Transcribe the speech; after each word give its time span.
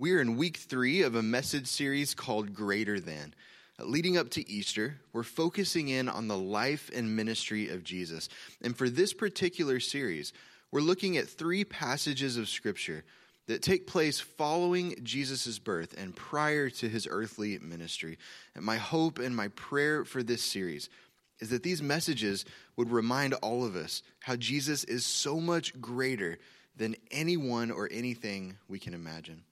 We 0.00 0.12
are 0.12 0.20
in 0.22 0.38
week 0.38 0.56
three 0.56 1.02
of 1.02 1.14
a 1.14 1.22
message 1.22 1.66
series 1.66 2.14
called 2.14 2.54
Greater 2.54 2.98
Than. 2.98 3.34
Uh, 3.78 3.84
leading 3.84 4.16
up 4.16 4.30
to 4.30 4.50
Easter, 4.50 4.96
we're 5.12 5.22
focusing 5.22 5.88
in 5.88 6.08
on 6.08 6.26
the 6.26 6.38
life 6.38 6.90
and 6.94 7.14
ministry 7.14 7.68
of 7.68 7.84
Jesus. 7.84 8.30
And 8.62 8.74
for 8.74 8.88
this 8.88 9.12
particular 9.12 9.78
series, 9.78 10.32
we're 10.72 10.80
looking 10.80 11.18
at 11.18 11.28
three 11.28 11.66
passages 11.66 12.38
of 12.38 12.48
Scripture 12.48 13.04
that 13.46 13.60
take 13.60 13.86
place 13.86 14.18
following 14.18 14.94
Jesus' 15.02 15.58
birth 15.58 15.94
and 15.98 16.16
prior 16.16 16.70
to 16.70 16.88
his 16.88 17.06
earthly 17.06 17.58
ministry. 17.58 18.16
And 18.54 18.64
my 18.64 18.78
hope 18.78 19.18
and 19.18 19.36
my 19.36 19.48
prayer 19.48 20.06
for 20.06 20.22
this 20.22 20.42
series 20.42 20.88
is 21.40 21.50
that 21.50 21.62
these 21.62 21.82
messages 21.82 22.46
would 22.74 22.90
remind 22.90 23.34
all 23.34 23.66
of 23.66 23.76
us 23.76 24.02
how 24.20 24.36
Jesus 24.36 24.82
is 24.82 25.04
so 25.04 25.38
much 25.40 25.78
greater 25.78 26.38
than 26.74 26.96
anyone 27.10 27.70
or 27.70 27.86
anything 27.92 28.56
we 28.66 28.78
can 28.78 28.94
imagine. 28.94 29.42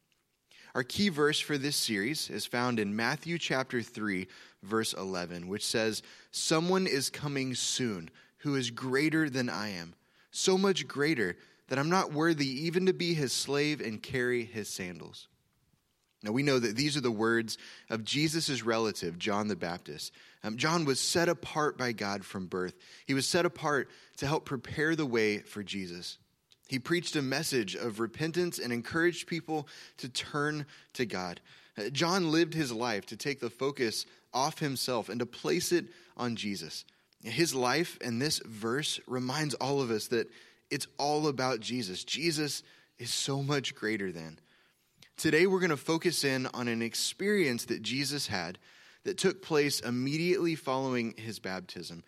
Our 0.78 0.84
key 0.84 1.08
verse 1.08 1.40
for 1.40 1.58
this 1.58 1.74
series 1.74 2.30
is 2.30 2.46
found 2.46 2.78
in 2.78 2.94
Matthew 2.94 3.36
chapter 3.36 3.82
3, 3.82 4.28
verse 4.62 4.92
11, 4.92 5.48
which 5.48 5.66
says, 5.66 6.04
Someone 6.30 6.86
is 6.86 7.10
coming 7.10 7.56
soon 7.56 8.10
who 8.42 8.54
is 8.54 8.70
greater 8.70 9.28
than 9.28 9.48
I 9.48 9.70
am, 9.70 9.94
so 10.30 10.56
much 10.56 10.86
greater 10.86 11.36
that 11.66 11.80
I'm 11.80 11.90
not 11.90 12.12
worthy 12.12 12.46
even 12.66 12.86
to 12.86 12.92
be 12.92 13.12
his 13.12 13.32
slave 13.32 13.80
and 13.80 14.00
carry 14.00 14.44
his 14.44 14.68
sandals. 14.68 15.26
Now, 16.22 16.30
we 16.30 16.44
know 16.44 16.60
that 16.60 16.76
these 16.76 16.96
are 16.96 17.00
the 17.00 17.10
words 17.10 17.58
of 17.90 18.04
Jesus' 18.04 18.62
relative, 18.62 19.18
John 19.18 19.48
the 19.48 19.56
Baptist. 19.56 20.12
Um, 20.44 20.58
John 20.58 20.84
was 20.84 21.00
set 21.00 21.28
apart 21.28 21.76
by 21.76 21.90
God 21.90 22.24
from 22.24 22.46
birth. 22.46 22.74
He 23.04 23.14
was 23.14 23.26
set 23.26 23.44
apart 23.44 23.90
to 24.18 24.28
help 24.28 24.44
prepare 24.44 24.94
the 24.94 25.06
way 25.06 25.38
for 25.38 25.64
Jesus. 25.64 26.18
He 26.68 26.78
preached 26.78 27.16
a 27.16 27.22
message 27.22 27.74
of 27.74 27.98
repentance 27.98 28.58
and 28.58 28.72
encouraged 28.72 29.26
people 29.26 29.66
to 29.96 30.08
turn 30.08 30.66
to 30.92 31.06
God. 31.06 31.40
John 31.92 32.30
lived 32.30 32.54
his 32.54 32.70
life 32.70 33.06
to 33.06 33.16
take 33.16 33.40
the 33.40 33.50
focus 33.50 34.04
off 34.34 34.58
himself 34.58 35.08
and 35.08 35.18
to 35.20 35.26
place 35.26 35.72
it 35.72 35.86
on 36.16 36.36
Jesus. 36.36 36.84
His 37.24 37.54
life 37.54 37.98
and 38.02 38.20
this 38.20 38.40
verse 38.44 39.00
reminds 39.06 39.54
all 39.54 39.80
of 39.80 39.90
us 39.90 40.08
that 40.08 40.30
it's 40.70 40.86
all 40.98 41.26
about 41.26 41.60
Jesus. 41.60 42.04
Jesus 42.04 42.62
is 42.98 43.12
so 43.12 43.42
much 43.42 43.74
greater 43.74 44.12
than. 44.12 44.38
Today, 45.16 45.46
we're 45.46 45.60
going 45.60 45.70
to 45.70 45.76
focus 45.76 46.22
in 46.22 46.46
on 46.54 46.68
an 46.68 46.82
experience 46.82 47.64
that 47.66 47.82
Jesus 47.82 48.26
had 48.26 48.58
that 49.04 49.18
took 49.18 49.42
place 49.42 49.80
immediately 49.80 50.54
following 50.54 51.14
his 51.16 51.38
baptism. 51.38 52.04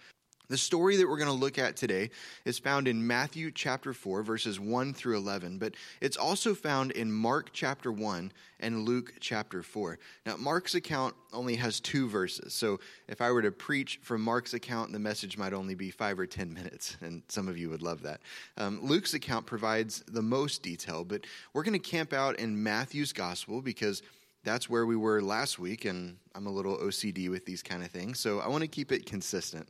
The 0.50 0.58
story 0.58 0.96
that 0.96 1.08
we're 1.08 1.16
going 1.16 1.28
to 1.28 1.32
look 1.32 1.58
at 1.58 1.76
today 1.76 2.10
is 2.44 2.58
found 2.58 2.88
in 2.88 3.06
Matthew 3.06 3.52
chapter 3.52 3.92
4, 3.92 4.24
verses 4.24 4.58
1 4.58 4.94
through 4.94 5.16
11, 5.16 5.58
but 5.58 5.74
it's 6.00 6.16
also 6.16 6.56
found 6.56 6.90
in 6.90 7.12
Mark 7.12 7.50
chapter 7.52 7.92
1 7.92 8.32
and 8.58 8.84
Luke 8.84 9.14
chapter 9.20 9.62
4. 9.62 10.00
Now, 10.26 10.36
Mark's 10.36 10.74
account 10.74 11.14
only 11.32 11.54
has 11.54 11.78
two 11.78 12.08
verses, 12.08 12.52
so 12.52 12.80
if 13.06 13.20
I 13.20 13.30
were 13.30 13.42
to 13.42 13.52
preach 13.52 14.00
from 14.02 14.22
Mark's 14.22 14.52
account, 14.52 14.90
the 14.90 14.98
message 14.98 15.38
might 15.38 15.52
only 15.52 15.76
be 15.76 15.92
five 15.92 16.18
or 16.18 16.26
10 16.26 16.52
minutes, 16.54 16.96
and 17.00 17.22
some 17.28 17.46
of 17.46 17.56
you 17.56 17.70
would 17.70 17.82
love 17.82 18.02
that. 18.02 18.20
Um, 18.56 18.80
Luke's 18.82 19.14
account 19.14 19.46
provides 19.46 20.02
the 20.08 20.20
most 20.22 20.64
detail, 20.64 21.04
but 21.04 21.28
we're 21.54 21.62
going 21.62 21.80
to 21.80 21.90
camp 21.90 22.12
out 22.12 22.40
in 22.40 22.60
Matthew's 22.60 23.12
gospel 23.12 23.62
because 23.62 24.02
that's 24.42 24.68
where 24.68 24.84
we 24.84 24.96
were 24.96 25.22
last 25.22 25.60
week, 25.60 25.84
and 25.84 26.16
I'm 26.34 26.48
a 26.48 26.50
little 26.50 26.76
OCD 26.76 27.30
with 27.30 27.46
these 27.46 27.62
kind 27.62 27.84
of 27.84 27.92
things, 27.92 28.18
so 28.18 28.40
I 28.40 28.48
want 28.48 28.62
to 28.62 28.68
keep 28.68 28.90
it 28.90 29.06
consistent. 29.06 29.68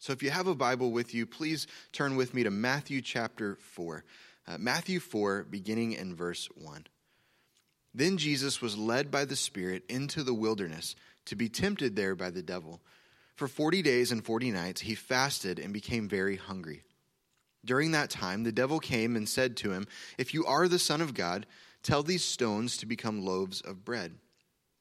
So 0.00 0.14
if 0.14 0.22
you 0.22 0.30
have 0.30 0.46
a 0.46 0.54
Bible 0.54 0.92
with 0.92 1.14
you, 1.14 1.26
please 1.26 1.66
turn 1.92 2.16
with 2.16 2.32
me 2.32 2.42
to 2.42 2.50
Matthew 2.50 3.02
chapter 3.02 3.56
4. 3.60 4.02
Uh, 4.48 4.56
Matthew 4.58 4.98
4, 4.98 5.44
beginning 5.50 5.92
in 5.92 6.16
verse 6.16 6.48
1. 6.54 6.86
Then 7.92 8.16
Jesus 8.16 8.62
was 8.62 8.78
led 8.78 9.10
by 9.10 9.26
the 9.26 9.36
Spirit 9.36 9.84
into 9.90 10.22
the 10.22 10.32
wilderness 10.32 10.96
to 11.26 11.36
be 11.36 11.50
tempted 11.50 11.96
there 11.96 12.14
by 12.14 12.30
the 12.30 12.42
devil. 12.42 12.80
For 13.36 13.46
40 13.46 13.82
days 13.82 14.10
and 14.10 14.24
40 14.24 14.52
nights 14.52 14.80
he 14.80 14.94
fasted 14.94 15.58
and 15.58 15.70
became 15.70 16.08
very 16.08 16.36
hungry. 16.36 16.82
During 17.62 17.90
that 17.90 18.08
time, 18.08 18.42
the 18.42 18.52
devil 18.52 18.80
came 18.80 19.16
and 19.16 19.28
said 19.28 19.54
to 19.58 19.72
him, 19.72 19.86
If 20.16 20.32
you 20.32 20.46
are 20.46 20.66
the 20.66 20.78
Son 20.78 21.02
of 21.02 21.12
God, 21.12 21.44
tell 21.82 22.02
these 22.02 22.24
stones 22.24 22.78
to 22.78 22.86
become 22.86 23.22
loaves 23.22 23.60
of 23.60 23.84
bread. 23.84 24.14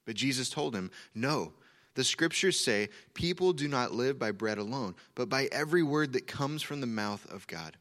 But 0.06 0.16
Jesus 0.16 0.50
told 0.50 0.74
him, 0.74 0.92
No. 1.14 1.52
The 1.96 2.04
scriptures 2.04 2.60
say, 2.60 2.90
People 3.14 3.54
do 3.54 3.68
not 3.68 3.94
live 3.94 4.20
by 4.20 4.32
bread 4.32 4.58
alone, 4.58 4.96
but 5.16 5.30
by 5.30 5.50
every 5.52 5.84
word 5.84 6.14
that 6.14 6.28
comes 6.28 6.62
from 6.62 6.82
the 6.82 6.88
mouth 6.88 7.26
of 7.32 7.48
God. 7.48 7.78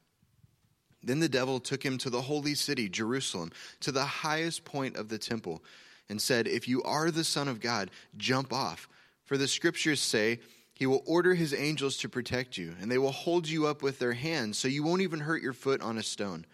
Then 1.03 1.21
the 1.21 1.29
devil 1.29 1.61
took 1.61 1.85
him 1.85 1.99
to 1.99 2.11
the 2.11 2.23
holy 2.23 2.55
city, 2.55 2.89
Jerusalem, 2.89 3.53
to 3.81 3.93
the 3.93 4.05
highest 4.05 4.65
point 4.65 4.97
of 4.97 5.09
the 5.09 5.19
temple, 5.19 5.63
and 6.09 6.21
said, 6.21 6.49
If 6.49 6.67
you 6.67 6.83
are 6.83 7.11
the 7.11 7.25
Son 7.25 7.49
of 7.49 7.61
God, 7.61 7.91
jump 8.17 8.53
off. 8.53 8.89
For 9.25 9.37
the 9.37 9.47
scriptures 9.47 10.01
say, 10.01 10.41
He 10.75 10.87
will 10.87 11.03
order 11.07 11.35
His 11.35 11.55
angels 11.55 11.99
to 11.99 12.09
protect 12.09 12.57
you, 12.57 12.75
and 12.81 12.91
they 12.91 12.99
will 12.99 13.13
hold 13.13 13.49
you 13.49 13.67
up 13.67 13.83
with 13.83 13.99
their 13.99 14.15
hands, 14.15 14.59
so 14.59 14.69
you 14.69 14.83
won't 14.83 15.03
even 15.03 15.21
hurt 15.21 15.43
your 15.43 15.53
foot 15.53 15.81
on 15.83 15.99
a 15.99 16.03
stone. 16.03 16.47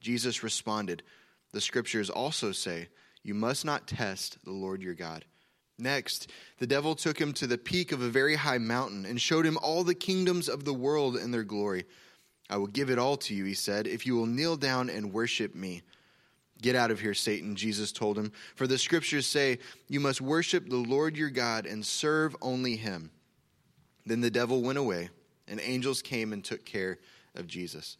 Jesus 0.00 0.42
responded, 0.42 1.02
The 1.52 1.60
scriptures 1.60 2.10
also 2.10 2.52
say, 2.52 2.88
You 3.22 3.34
must 3.34 3.64
not 3.64 3.86
test 3.86 4.38
the 4.44 4.52
Lord 4.52 4.82
your 4.82 4.94
God. 4.94 5.24
Next, 5.80 6.30
the 6.58 6.66
devil 6.66 6.94
took 6.94 7.18
him 7.18 7.32
to 7.34 7.46
the 7.46 7.58
peak 7.58 7.92
of 7.92 8.02
a 8.02 8.08
very 8.08 8.36
high 8.36 8.58
mountain 8.58 9.06
and 9.06 9.20
showed 9.20 9.46
him 9.46 9.58
all 9.62 9.82
the 9.82 9.94
kingdoms 9.94 10.48
of 10.48 10.64
the 10.64 10.74
world 10.74 11.16
and 11.16 11.32
their 11.32 11.44
glory. 11.44 11.84
I 12.48 12.56
will 12.56 12.66
give 12.66 12.90
it 12.90 12.98
all 12.98 13.16
to 13.18 13.34
you, 13.34 13.44
he 13.44 13.54
said, 13.54 13.86
if 13.86 14.06
you 14.06 14.16
will 14.16 14.26
kneel 14.26 14.56
down 14.56 14.90
and 14.90 15.12
worship 15.12 15.54
me. 15.54 15.82
Get 16.60 16.76
out 16.76 16.90
of 16.90 17.00
here, 17.00 17.14
Satan, 17.14 17.56
Jesus 17.56 17.90
told 17.90 18.18
him, 18.18 18.32
for 18.54 18.66
the 18.66 18.76
scriptures 18.76 19.26
say, 19.26 19.58
You 19.88 20.00
must 20.00 20.20
worship 20.20 20.68
the 20.68 20.76
Lord 20.76 21.16
your 21.16 21.30
God 21.30 21.64
and 21.64 21.84
serve 21.84 22.36
only 22.42 22.76
him. 22.76 23.10
Then 24.04 24.20
the 24.20 24.30
devil 24.30 24.60
went 24.62 24.76
away, 24.78 25.08
and 25.48 25.60
angels 25.60 26.02
came 26.02 26.32
and 26.32 26.44
took 26.44 26.64
care 26.64 26.98
of 27.34 27.46
Jesus. 27.46 27.96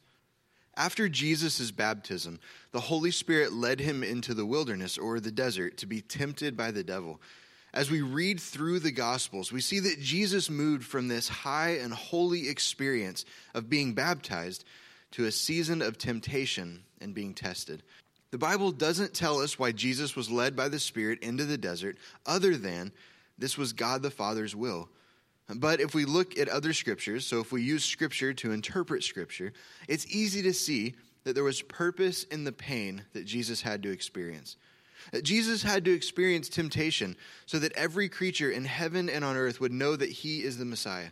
After 0.77 1.09
Jesus' 1.09 1.71
baptism, 1.71 2.39
the 2.73 2.81
Holy 2.81 3.11
Spirit 3.11 3.53
led 3.53 3.81
him 3.81 4.03
into 4.03 4.35
the 4.35 4.47
wilderness 4.47 4.99
or 4.99 5.21
the 5.21 5.31
desert 5.31 5.77
to 5.79 5.87
be 5.87 6.01
tempted 6.01 6.57
by 6.57 6.71
the 6.71 6.85
devil 6.85 7.21
as 7.73 7.91
we 7.91 8.03
read 8.03 8.41
through 8.41 8.81
the 8.81 8.91
Gospels, 8.91 9.53
we 9.53 9.61
see 9.61 9.81
that 9.81 10.01
Jesus 10.01 10.51
moved 10.51 10.85
from 10.85 11.09
this 11.09 11.29
high 11.29 11.77
and 11.77 11.93
holy 11.93 12.49
experience 12.49 13.25
of 13.55 13.71
being 13.71 13.95
baptized 13.95 14.65
to 15.13 15.27
a 15.27 15.33
season 15.33 15.83
of 15.83 15.99
temptation 15.99 16.83
and 17.01 17.15
being 17.15 17.35
tested. 17.35 17.83
The 18.31 18.39
Bible 18.39 18.71
doesn't 18.71 19.15
tell 19.15 19.41
us 19.41 19.59
why 19.59 19.73
Jesus 19.73 20.15
was 20.15 20.31
led 20.31 20.55
by 20.55 20.69
the 20.69 20.79
Spirit 20.79 21.21
into 21.23 21.45
the 21.45 21.59
desert, 21.59 21.97
other 22.27 22.57
than 22.57 22.93
this 23.39 23.59
was 23.59 23.73
God 23.73 24.03
the 24.03 24.11
Father's 24.11 24.55
will. 24.55 24.89
But 25.53 25.81
if 25.81 25.95
we 25.95 26.05
look 26.05 26.39
at 26.39 26.49
other 26.49 26.73
scriptures, 26.73 27.27
so 27.27 27.41
if 27.41 27.51
we 27.51 27.63
use 27.63 27.85
scripture 27.85 28.33
to 28.35 28.53
interpret 28.53 29.03
scripture, 29.03 29.53
it's 29.89 30.07
easy 30.07 30.43
to 30.43 30.53
see 30.53 30.95
that 31.25 31.35
there 31.35 31.45
was 31.45 31.63
purpose 31.63 32.23
in 32.25 32.45
the 32.45 32.53
pain 32.53 33.05
that 33.15 33.27
Jesus 33.27 33.61
had 33.61 33.83
to 33.83 33.91
experience. 33.91 34.57
Jesus 35.23 35.63
had 35.63 35.85
to 35.85 35.93
experience 35.93 36.49
temptation 36.49 37.17
so 37.47 37.59
that 37.59 37.73
every 37.73 38.09
creature 38.09 38.51
in 38.51 38.65
heaven 38.65 39.09
and 39.09 39.25
on 39.25 39.37
earth 39.37 39.61
would 39.61 39.73
know 39.73 39.97
that 39.97 40.11
he 40.11 40.43
is 40.43 40.59
the 40.59 40.65
Messiah. 40.65 41.11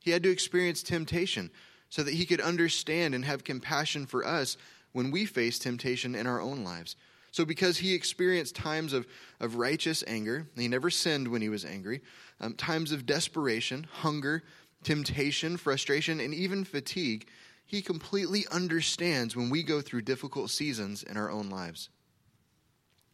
He 0.00 0.10
had 0.10 0.22
to 0.24 0.30
experience 0.30 0.82
temptation 0.82 1.50
so 1.88 2.02
that 2.02 2.14
he 2.14 2.26
could 2.26 2.40
understand 2.40 3.14
and 3.14 3.24
have 3.24 3.44
compassion 3.44 4.06
for 4.06 4.26
us 4.26 4.56
when 4.92 5.10
we 5.10 5.26
face 5.26 5.58
temptation 5.58 6.14
in 6.14 6.26
our 6.26 6.40
own 6.40 6.64
lives. 6.64 6.96
So, 7.32 7.46
because 7.46 7.78
he 7.78 7.94
experienced 7.94 8.54
times 8.54 8.92
of, 8.92 9.06
of 9.40 9.56
righteous 9.56 10.04
anger, 10.06 10.48
he 10.54 10.68
never 10.68 10.90
sinned 10.90 11.28
when 11.28 11.40
he 11.40 11.48
was 11.48 11.64
angry, 11.64 12.02
um, 12.40 12.54
times 12.54 12.92
of 12.92 13.06
desperation, 13.06 13.86
hunger, 13.90 14.42
temptation, 14.84 15.56
frustration, 15.56 16.20
and 16.20 16.34
even 16.34 16.64
fatigue, 16.64 17.26
he 17.64 17.80
completely 17.80 18.44
understands 18.50 19.34
when 19.34 19.48
we 19.48 19.62
go 19.62 19.80
through 19.80 20.02
difficult 20.02 20.50
seasons 20.50 21.02
in 21.02 21.16
our 21.16 21.30
own 21.30 21.48
lives. 21.48 21.88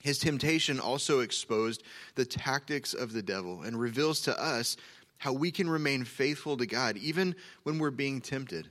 His 0.00 0.18
temptation 0.18 0.78
also 0.78 1.20
exposed 1.20 1.82
the 2.14 2.24
tactics 2.24 2.94
of 2.94 3.12
the 3.12 3.22
devil 3.22 3.62
and 3.62 3.78
reveals 3.78 4.20
to 4.22 4.40
us 4.40 4.76
how 5.18 5.32
we 5.32 5.50
can 5.50 5.68
remain 5.68 6.04
faithful 6.04 6.56
to 6.56 6.66
God 6.66 6.96
even 6.96 7.34
when 7.64 7.78
we're 7.78 7.90
being 7.90 8.20
tempted. 8.20 8.70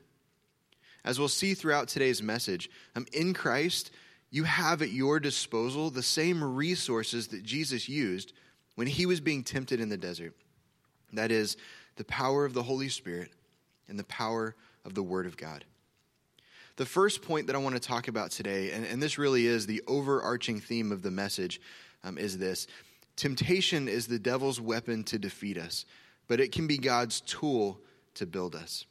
As 1.03 1.19
we'll 1.19 1.27
see 1.27 1.53
throughout 1.53 1.87
today's 1.87 2.21
message, 2.21 2.69
um, 2.95 3.05
in 3.13 3.33
Christ, 3.33 3.91
you 4.29 4.43
have 4.43 4.81
at 4.81 4.91
your 4.91 5.19
disposal 5.19 5.89
the 5.89 6.03
same 6.03 6.43
resources 6.43 7.27
that 7.29 7.43
Jesus 7.43 7.87
used 7.87 8.33
when 8.75 8.87
he 8.87 9.05
was 9.05 9.19
being 9.19 9.43
tempted 9.43 9.79
in 9.79 9.89
the 9.89 9.97
desert. 9.97 10.33
That 11.13 11.31
is, 11.31 11.57
the 11.95 12.03
power 12.03 12.45
of 12.45 12.53
the 12.53 12.63
Holy 12.63 12.89
Spirit 12.89 13.31
and 13.87 13.97
the 13.97 14.03
power 14.05 14.55
of 14.85 14.93
the 14.93 15.03
Word 15.03 15.25
of 15.25 15.37
God. 15.37 15.65
The 16.77 16.85
first 16.85 17.23
point 17.23 17.47
that 17.47 17.55
I 17.55 17.59
want 17.59 17.75
to 17.75 17.81
talk 17.81 18.07
about 18.07 18.29
today, 18.29 18.71
and, 18.71 18.85
and 18.85 19.01
this 19.01 19.17
really 19.17 19.47
is 19.47 19.65
the 19.65 19.81
overarching 19.87 20.59
theme 20.59 20.91
of 20.91 21.01
the 21.01 21.09
message, 21.09 21.59
um, 22.03 22.19
is 22.19 22.37
this 22.37 22.67
temptation 23.15 23.87
is 23.87 24.05
the 24.05 24.19
devil's 24.19 24.61
weapon 24.61 25.03
to 25.05 25.17
defeat 25.17 25.57
us, 25.57 25.85
but 26.27 26.39
it 26.39 26.51
can 26.51 26.67
be 26.67 26.77
God's 26.77 27.21
tool 27.21 27.79
to 28.13 28.27
build 28.27 28.55
us. 28.55 28.85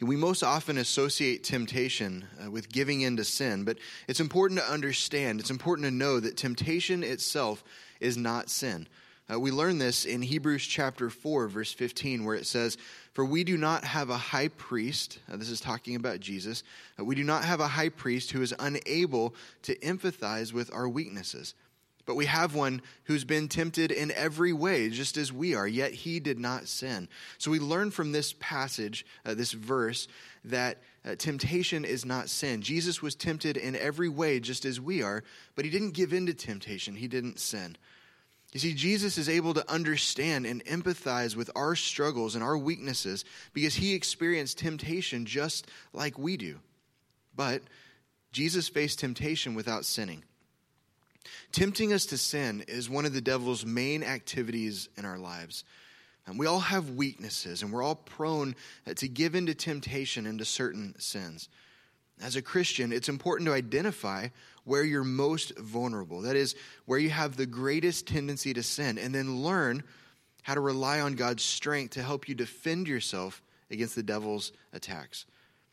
We 0.00 0.16
most 0.16 0.42
often 0.42 0.78
associate 0.78 1.44
temptation 1.44 2.24
uh, 2.42 2.50
with 2.50 2.72
giving 2.72 3.02
in 3.02 3.18
to 3.18 3.24
sin, 3.24 3.64
but 3.64 3.76
it's 4.08 4.20
important 4.20 4.58
to 4.60 4.72
understand, 4.72 5.38
it's 5.38 5.50
important 5.50 5.84
to 5.84 5.90
know 5.90 6.18
that 6.18 6.38
temptation 6.38 7.02
itself 7.02 7.62
is 8.00 8.16
not 8.16 8.48
sin. 8.48 8.88
Uh, 9.30 9.38
we 9.38 9.50
learn 9.50 9.76
this 9.76 10.06
in 10.06 10.22
Hebrews 10.22 10.66
chapter 10.66 11.10
4, 11.10 11.48
verse 11.48 11.72
15, 11.74 12.24
where 12.24 12.34
it 12.34 12.46
says, 12.46 12.78
For 13.12 13.24
we 13.24 13.42
do 13.44 13.56
not 13.56 13.84
have 13.84 14.08
a 14.08 14.16
high 14.16 14.48
priest, 14.48 15.18
uh, 15.30 15.36
this 15.36 15.50
is 15.50 15.60
talking 15.60 15.96
about 15.96 16.20
Jesus, 16.20 16.62
we 16.98 17.14
do 17.14 17.24
not 17.24 17.44
have 17.44 17.60
a 17.60 17.68
high 17.68 17.88
priest 17.88 18.30
who 18.30 18.42
is 18.42 18.54
unable 18.58 19.34
to 19.62 19.76
empathize 19.78 20.52
with 20.52 20.72
our 20.72 20.88
weaknesses 20.88 21.54
but 22.10 22.16
we 22.16 22.26
have 22.26 22.56
one 22.56 22.82
who's 23.04 23.22
been 23.22 23.46
tempted 23.46 23.92
in 23.92 24.10
every 24.10 24.52
way, 24.52 24.88
just 24.88 25.16
as 25.16 25.32
we 25.32 25.54
are, 25.54 25.68
yet 25.68 25.92
he 25.92 26.18
did 26.18 26.40
not 26.40 26.66
sin. 26.66 27.08
So 27.38 27.52
we 27.52 27.60
learn 27.60 27.92
from 27.92 28.10
this 28.10 28.34
passage, 28.40 29.06
uh, 29.24 29.34
this 29.34 29.52
verse, 29.52 30.08
that 30.44 30.78
uh, 31.04 31.14
temptation 31.14 31.84
is 31.84 32.04
not 32.04 32.28
sin. 32.28 32.62
Jesus 32.62 33.00
was 33.00 33.14
tempted 33.14 33.56
in 33.56 33.76
every 33.76 34.08
way, 34.08 34.40
just 34.40 34.64
as 34.64 34.80
we 34.80 35.04
are, 35.04 35.22
but 35.54 35.64
he 35.64 35.70
didn't 35.70 35.92
give 35.92 36.12
in 36.12 36.26
to 36.26 36.34
temptation, 36.34 36.96
he 36.96 37.06
didn't 37.06 37.38
sin. 37.38 37.76
You 38.52 38.58
see, 38.58 38.74
Jesus 38.74 39.16
is 39.16 39.28
able 39.28 39.54
to 39.54 39.70
understand 39.70 40.44
and 40.44 40.64
empathize 40.64 41.36
with 41.36 41.50
our 41.54 41.76
struggles 41.76 42.34
and 42.34 42.42
our 42.42 42.58
weaknesses 42.58 43.24
because 43.52 43.74
he 43.74 43.94
experienced 43.94 44.58
temptation 44.58 45.24
just 45.24 45.68
like 45.92 46.18
we 46.18 46.36
do. 46.36 46.58
But 47.36 47.62
Jesus 48.32 48.68
faced 48.68 48.98
temptation 48.98 49.54
without 49.54 49.84
sinning. 49.84 50.24
Tempting 51.52 51.92
us 51.92 52.06
to 52.06 52.18
sin 52.18 52.64
is 52.66 52.90
one 52.90 53.04
of 53.04 53.12
the 53.12 53.20
devil's 53.20 53.64
main 53.64 54.02
activities 54.02 54.88
in 54.96 55.04
our 55.04 55.18
lives. 55.18 55.64
And 56.26 56.38
we 56.38 56.46
all 56.46 56.60
have 56.60 56.90
weaknesses, 56.90 57.62
and 57.62 57.72
we're 57.72 57.82
all 57.82 57.96
prone 57.96 58.54
to 58.94 59.08
give 59.08 59.34
into 59.34 59.54
temptation 59.54 60.26
and 60.26 60.38
to 60.38 60.44
certain 60.44 60.94
sins. 60.98 61.48
As 62.22 62.36
a 62.36 62.42
Christian, 62.42 62.92
it's 62.92 63.08
important 63.08 63.46
to 63.46 63.54
identify 63.54 64.28
where 64.64 64.84
you're 64.84 65.04
most 65.04 65.56
vulnerable. 65.58 66.20
That 66.22 66.36
is, 66.36 66.54
where 66.84 66.98
you 66.98 67.10
have 67.10 67.36
the 67.36 67.46
greatest 67.46 68.06
tendency 68.06 68.52
to 68.52 68.62
sin, 68.62 68.98
and 68.98 69.14
then 69.14 69.42
learn 69.42 69.82
how 70.42 70.54
to 70.54 70.60
rely 70.60 71.00
on 71.00 71.14
God's 71.14 71.42
strength 71.42 71.94
to 71.94 72.02
help 72.02 72.28
you 72.28 72.34
defend 72.34 72.88
yourself 72.88 73.42
against 73.70 73.94
the 73.94 74.02
devil's 74.02 74.52
attacks. 74.72 75.26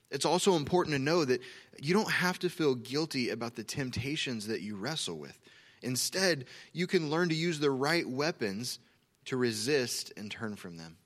It's 0.09 0.25
also 0.25 0.55
important 0.55 0.95
to 0.95 1.01
know 1.01 1.25
that 1.25 1.41
you 1.79 1.93
don't 1.93 2.11
have 2.11 2.39
to 2.39 2.49
feel 2.49 2.75
guilty 2.75 3.29
about 3.29 3.55
the 3.55 3.63
temptations 3.63 4.47
that 4.47 4.61
you 4.61 4.77
wrestle 4.77 5.17
with. 5.17 5.37
Instead, 5.81 6.45
you 6.73 6.87
can 6.87 7.09
learn 7.09 7.29
to 7.29 7.35
use 7.35 7.59
the 7.59 7.71
right 7.71 8.07
weapons 8.07 8.79
to 9.25 9.37
resist 9.37 10.13
and 10.15 10.31
turn 10.31 10.55
from 10.55 10.77
them. 10.77 10.97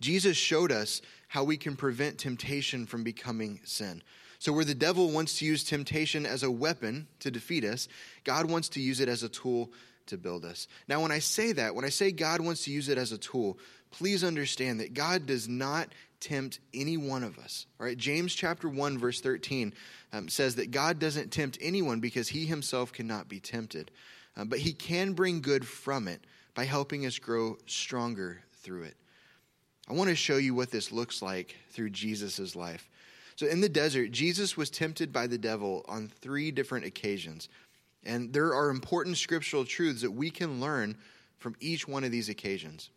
Jesus 0.00 0.36
showed 0.36 0.72
us 0.72 1.02
how 1.34 1.42
we 1.42 1.56
can 1.56 1.74
prevent 1.74 2.16
temptation 2.16 2.86
from 2.86 3.02
becoming 3.02 3.58
sin. 3.64 4.00
So, 4.38 4.52
where 4.52 4.64
the 4.64 4.72
devil 4.72 5.10
wants 5.10 5.38
to 5.38 5.44
use 5.44 5.64
temptation 5.64 6.26
as 6.26 6.44
a 6.44 6.50
weapon 6.50 7.08
to 7.18 7.30
defeat 7.32 7.64
us, 7.64 7.88
God 8.22 8.48
wants 8.48 8.68
to 8.70 8.80
use 8.80 9.00
it 9.00 9.08
as 9.08 9.24
a 9.24 9.28
tool 9.28 9.72
to 10.06 10.16
build 10.16 10.44
us. 10.44 10.68
Now, 10.86 11.02
when 11.02 11.10
I 11.10 11.18
say 11.18 11.50
that, 11.50 11.74
when 11.74 11.84
I 11.84 11.88
say 11.88 12.12
God 12.12 12.40
wants 12.40 12.66
to 12.66 12.70
use 12.70 12.88
it 12.88 12.98
as 12.98 13.10
a 13.10 13.18
tool, 13.18 13.58
please 13.90 14.22
understand 14.22 14.78
that 14.78 14.94
God 14.94 15.26
does 15.26 15.48
not 15.48 15.88
tempt 16.20 16.60
any 16.72 16.96
one 16.96 17.24
of 17.24 17.36
us. 17.40 17.66
All 17.80 17.86
right, 17.86 17.98
James 17.98 18.32
chapter 18.32 18.68
1 18.68 18.98
verse 18.98 19.20
13 19.20 19.74
um, 20.12 20.28
says 20.28 20.54
that 20.54 20.70
God 20.70 21.00
doesn't 21.00 21.32
tempt 21.32 21.58
anyone 21.60 21.98
because 21.98 22.28
he 22.28 22.46
himself 22.46 22.92
cannot 22.92 23.28
be 23.28 23.40
tempted. 23.40 23.90
Um, 24.36 24.46
but 24.46 24.60
he 24.60 24.72
can 24.72 25.14
bring 25.14 25.40
good 25.40 25.66
from 25.66 26.06
it 26.06 26.20
by 26.54 26.64
helping 26.64 27.04
us 27.06 27.18
grow 27.18 27.58
stronger 27.66 28.44
through 28.62 28.84
it. 28.84 28.96
I 29.88 29.92
want 29.92 30.08
to 30.10 30.16
show 30.16 30.36
you 30.36 30.54
what 30.54 30.70
this 30.70 30.92
looks 30.92 31.20
like 31.20 31.56
through 31.70 31.90
Jesus' 31.90 32.56
life. 32.56 32.88
So, 33.36 33.46
in 33.46 33.60
the 33.60 33.68
desert, 33.68 34.12
Jesus 34.12 34.56
was 34.56 34.70
tempted 34.70 35.12
by 35.12 35.26
the 35.26 35.38
devil 35.38 35.84
on 35.88 36.08
three 36.08 36.50
different 36.50 36.86
occasions. 36.86 37.48
And 38.04 38.32
there 38.32 38.54
are 38.54 38.70
important 38.70 39.16
scriptural 39.16 39.64
truths 39.64 40.02
that 40.02 40.10
we 40.10 40.30
can 40.30 40.60
learn 40.60 40.96
from 41.38 41.56
each 41.60 41.88
one 41.88 42.04
of 42.04 42.12
these 42.12 42.28
occasions. 42.28 42.90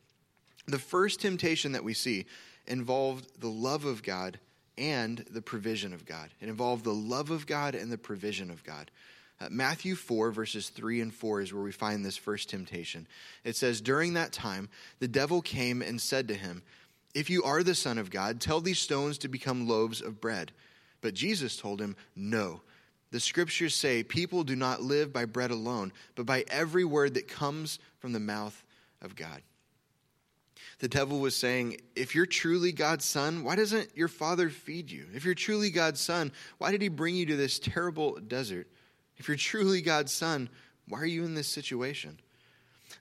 The 0.68 0.80
first 0.80 1.22
temptation 1.22 1.72
that 1.72 1.84
we 1.84 1.94
see 1.94 2.25
involved 2.68 3.39
the 3.39 3.50
love 3.50 3.86
of 3.86 4.04
God 4.04 4.39
and 4.78 5.19
the 5.31 5.42
provision 5.42 5.94
of 5.94 6.06
God. 6.06 6.30
It 6.39 6.50
involved 6.50 6.84
the 6.84 6.94
love 6.94 7.31
of 7.31 7.48
God 7.48 7.74
and 7.74 7.92
the 7.92 7.98
provision 7.98 8.51
of 8.51 8.63
God. 8.63 8.92
Uh, 9.39 9.48
Matthew 9.51 9.95
4, 9.95 10.31
verses 10.31 10.69
3 10.69 11.01
and 11.01 11.13
4 11.13 11.42
is 11.42 11.54
where 11.54 11.63
we 11.63 11.72
find 11.72 12.04
this 12.04 12.18
first 12.18 12.50
temptation. 12.50 13.07
It 13.44 13.56
says, 13.56 13.81
During 13.81 14.13
that 14.13 14.31
time, 14.31 14.69
the 15.00 15.07
devil 15.07 15.42
came 15.42 15.81
and 15.81 16.01
said 16.01 16.28
to 16.30 16.34
him, 16.34 16.63
If 17.13 17.30
you 17.30 17.44
are 17.44 17.63
the 17.63 17.75
Son 17.75 17.98
of 17.98 18.10
God, 18.10 18.42
tell 18.42 18.62
these 18.62 18.80
stones 18.80 19.19
to 19.19 19.28
become 19.28 19.68
loaves 19.68 20.01
of 20.01 20.19
bread. 20.19 20.51
But 21.01 21.13
Jesus 21.13 21.57
told 21.57 21.80
him, 21.80 21.95
No. 22.16 22.62
The 23.12 23.19
scriptures 23.19 23.75
say, 23.75 24.04
People 24.04 24.44
do 24.44 24.56
not 24.56 24.81
live 24.81 25.13
by 25.13 25.25
bread 25.25 25.51
alone, 25.51 25.94
but 26.16 26.25
by 26.25 26.44
every 26.50 26.84
word 26.84 27.13
that 27.13 27.28
comes 27.28 27.80
from 28.00 28.13
the 28.13 28.19
mouth 28.19 28.63
of 29.01 29.16
God 29.16 29.42
the 30.80 30.88
devil 30.88 31.19
was 31.19 31.36
saying, 31.36 31.81
If 31.95 32.13
you're 32.13 32.25
truly 32.25 32.72
God's 32.72 33.06
son, 33.06 33.44
why 33.44 33.56
doesn't 33.56 33.95
your 33.95 34.07
father 34.07 34.50
feed 34.50 34.92
you? 34.92 35.06
If 35.13 35.25
you're 35.25 35.34
truly 35.34 35.72
God's 35.72 36.00
son, 36.00 36.31
why 36.57 36.72
did 36.72 36.81
he 36.81 36.89
bring 36.89 37.16
you 37.16 37.25
to 37.28 37.36
this 37.36 37.60
terrible 37.60 38.16
desert? 38.16 38.68
If 39.18 39.28
you're 39.28 39.38
truly 39.38 39.81
God's 39.81 40.14
son, 40.14 40.50
why 40.88 41.00
are 41.00 41.06
you 41.06 41.25
in 41.25 41.36
this 41.36 41.48
situation? 41.48 42.19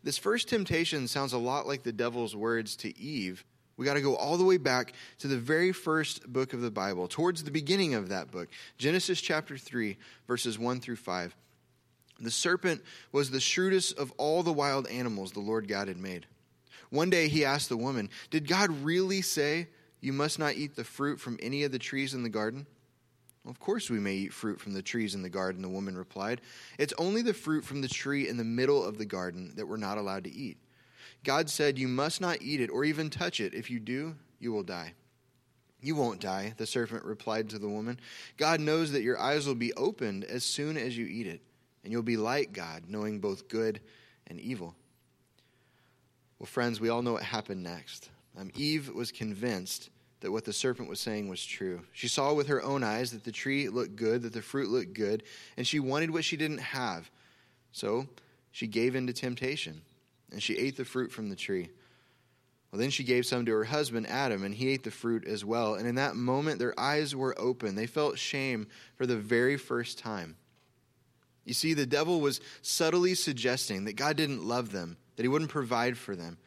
This 0.03 0.19
first 0.19 0.49
temptation 0.49 1.09
sounds 1.09 1.33
a 1.33 1.39
lot 1.39 1.67
like 1.67 1.83
the 1.83 1.93
devil's 1.93 2.35
words 2.35 2.77
to 2.77 2.99
Eve. 2.99 3.45
We 3.77 3.85
got 3.85 3.95
to 3.95 4.01
go 4.01 4.17
all 4.17 4.39
the 4.39 4.45
way 4.45 4.57
back 4.57 4.95
to 5.19 5.29
the 5.29 5.37
very 5.37 5.73
first 5.73 6.33
book 6.33 6.53
of 6.53 6.63
the 6.63 6.71
Bible, 6.71 7.09
towards 7.09 7.45
the 7.45 7.51
beginning 7.51 7.95
of 7.95 8.09
that 8.09 8.31
book, 8.31 8.49
Genesis 8.79 9.21
chapter 9.21 9.59
3, 9.59 9.99
verses 10.27 10.59
1 10.59 10.81
through 10.81 10.97
5. 10.97 11.37
The 12.21 12.31
serpent 12.31 12.83
was 13.13 13.31
the 13.31 13.41
shrewdest 13.41 13.99
of 13.99 14.13
all 14.17 14.43
the 14.43 14.53
wild 14.53 14.87
animals 14.87 15.33
the 15.33 15.41
Lord 15.41 15.69
God 15.69 15.89
had 15.89 15.99
made. 15.99 16.27
One 16.89 17.11
day 17.11 17.29
he 17.29 17.45
asked 17.45 17.69
the 17.69 17.77
woman, 17.77 18.09
Did 18.31 18.49
God 18.49 18.71
really 18.83 19.21
say 19.21 19.69
you 20.01 20.15
must 20.15 20.39
not 20.39 20.55
eat 20.55 20.77
the 20.77 20.85
fruit 20.85 21.21
from 21.21 21.39
any 21.43 21.65
of 21.65 21.73
the 21.73 21.79
trees 21.79 22.15
in 22.15 22.23
the 22.23 22.29
garden? 22.31 22.67
Of 23.47 23.61
course 23.61 23.91
we 23.91 24.01
may 24.01 24.15
eat 24.15 24.33
fruit 24.33 24.61
from 24.61 24.73
the 24.73 24.83
trees 24.83 25.15
in 25.15 25.23
the 25.23 25.29
garden, 25.29 25.63
the 25.63 25.69
woman 25.69 25.97
replied. 25.97 26.41
It's 26.79 26.95
only 26.99 27.23
the 27.23 27.35
fruit 27.35 27.65
from 27.65 27.81
the 27.81 27.89
tree 27.89 28.29
in 28.29 28.37
the 28.37 28.45
middle 28.45 28.85
of 28.85 28.99
the 28.99 29.05
garden 29.05 29.53
that 29.57 29.67
we're 29.67 29.77
not 29.77 29.99
allowed 29.99 30.25
to 30.25 30.35
eat. 30.35 30.59
God 31.23 31.49
said, 31.49 31.79
You 31.79 31.89
must 31.89 32.21
not 32.21 32.43
eat 32.43 32.61
it 32.61 32.71
or 32.71 32.85
even 32.85 33.11
touch 33.11 33.41
it. 33.41 33.55
If 33.55 33.71
you 33.71 33.79
do, 33.79 34.17
you 34.41 34.53
will 34.53 34.63
die. 34.63 34.95
You 35.81 35.95
won't 35.95 36.21
die, 36.21 36.55
the 36.57 36.67
serpent 36.67 37.05
replied 37.05 37.51
to 37.51 37.59
the 37.59 37.69
woman. 37.69 38.01
God 38.37 38.61
knows 38.61 38.93
that 38.93 39.03
your 39.03 39.21
eyes 39.21 39.47
will 39.47 39.55
be 39.55 39.73
opened 39.75 40.25
as 40.25 40.43
soon 40.43 40.77
as 40.77 40.97
you 40.97 41.07
eat 41.07 41.27
it, 41.27 41.43
and 41.85 41.93
you'll 41.93 42.03
be 42.03 42.17
like 42.17 42.53
God, 42.53 42.85
knowing 42.89 43.21
both 43.21 43.49
good 43.49 43.81
and 44.27 44.41
evil. 44.41 44.75
Well, 46.39 46.47
friends, 46.47 46.81
we 46.81 46.89
all 46.89 47.03
know 47.03 47.13
what 47.13 47.23
happened 47.23 47.63
next. 47.63 48.11
Um, 48.39 48.51
Eve 48.57 48.93
was 48.93 49.13
convinced 49.13 49.91
that 50.27 50.33
what 50.33 50.45
the 50.45 50.53
serpent 50.53 50.89
was 50.89 50.99
saying 50.99 51.29
was 51.29 51.47
true. 51.47 51.83
She 51.93 52.09
saw 52.09 52.35
with 52.35 52.49
her 52.49 52.61
own 52.61 52.83
eyes 52.83 53.13
that 53.13 53.23
the 53.23 53.31
tree 53.31 53.69
looked 53.69 53.95
good, 53.95 54.23
that 54.23 54.33
the 54.33 54.43
fruit 54.43 54.69
looked 54.69 54.93
good, 54.93 55.23
and 55.57 55.65
she 55.65 55.79
wanted 55.79 56.11
what 56.11 56.25
she 56.25 56.37
didn't 56.37 56.59
have. 56.59 57.09
So 57.71 58.09
she 58.51 58.67
gave 58.67 58.97
in 58.97 59.07
to 59.07 59.13
temptation, 59.13 59.83
and 60.33 60.43
she 60.43 60.59
ate 60.59 60.77
the 60.77 60.85
fruit 60.85 61.13
from 61.13 61.29
the 61.29 61.37
tree. 61.37 61.69
Well, 62.73 62.81
then 62.81 62.91
she 62.91 63.05
gave 63.05 63.25
some 63.25 63.47
to 63.47 63.53
her 63.53 63.63
husband, 63.63 64.09
Adam, 64.09 64.43
and 64.43 64.53
he 64.53 64.69
ate 64.71 64.83
the 64.83 64.91
fruit 64.91 65.25
as 65.29 65.45
well. 65.45 65.77
And 65.77 65.87
in 65.87 65.95
that 65.95 66.17
moment, 66.17 66.59
their 66.59 66.79
eyes 66.79 67.15
were 67.15 67.41
open. 67.41 67.77
They 67.77 67.87
felt 67.87 68.19
shame 68.19 68.67
for 68.97 69.07
the 69.07 69.17
very 69.17 69.57
first 69.57 69.97
time. 69.97 70.35
You 71.45 71.55
see, 71.55 71.73
the 71.73 71.87
devil 71.87 72.21
was 72.21 72.41
subtly 72.63 73.15
suggesting 73.15 73.85
that 73.85 73.95
God 73.95 74.17
didn't 74.17 74.43
love 74.43 74.73
them 74.73 74.97
that 75.15 75.23
he 75.23 75.29
wouldn't 75.29 75.53
provide 75.53 75.97
for 75.97 76.17
them. 76.17 76.39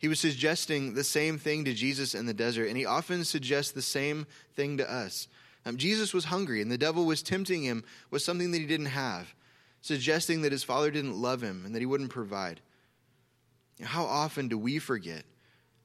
He 0.00 0.08
was 0.08 0.18
suggesting 0.18 0.94
the 0.94 1.04
same 1.04 1.36
thing 1.36 1.66
to 1.66 1.74
Jesus 1.74 2.14
in 2.14 2.24
the 2.24 2.32
desert, 2.32 2.68
and 2.68 2.76
he 2.78 2.86
often 2.86 3.22
suggests 3.22 3.72
the 3.72 3.82
same 3.82 4.26
thing 4.56 4.78
to 4.78 4.90
us. 4.90 5.28
Um, 5.66 5.76
Jesus 5.76 6.14
was 6.14 6.24
hungry, 6.24 6.62
and 6.62 6.72
the 6.72 6.78
devil 6.78 7.04
was 7.04 7.22
tempting 7.22 7.62
him 7.62 7.84
with 8.10 8.22
something 8.22 8.50
that 8.50 8.60
he 8.60 8.66
didn't 8.66 8.86
have, 8.86 9.34
suggesting 9.82 10.40
that 10.40 10.52
his 10.52 10.64
father 10.64 10.90
didn't 10.90 11.20
love 11.20 11.42
him 11.42 11.66
and 11.66 11.74
that 11.74 11.80
he 11.80 11.86
wouldn't 11.86 12.08
provide. 12.08 12.62
How 13.82 14.06
often 14.06 14.48
do 14.48 14.56
we 14.56 14.78
forget 14.78 15.24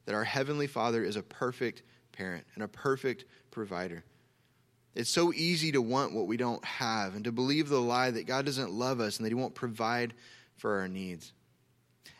that 0.05 0.15
our 0.15 0.23
Heavenly 0.23 0.67
Father 0.67 1.03
is 1.03 1.17
a 1.17 1.21
perfect 1.23 1.83
parent 2.13 2.45
and 2.55 2.63
a 2.63 2.69
perfect 2.69 3.25
provider? 3.51 4.05
It's 4.93 5.09
so 5.09 5.33
easy 5.33 5.73
to 5.73 5.81
want 5.81 6.13
what 6.13 6.27
we 6.27 6.37
don't 6.37 6.63
have 6.63 7.15
and 7.15 7.25
to 7.25 7.33
believe 7.33 7.67
the 7.67 7.81
lie 7.81 8.11
that 8.11 8.27
God 8.27 8.45
doesn't 8.45 8.71
love 8.71 9.01
us 9.01 9.17
and 9.17 9.25
that 9.25 9.31
He 9.31 9.35
won't 9.35 9.55
provide 9.55 10.13
for 10.55 10.79
our 10.79 10.87
needs. 10.87 11.33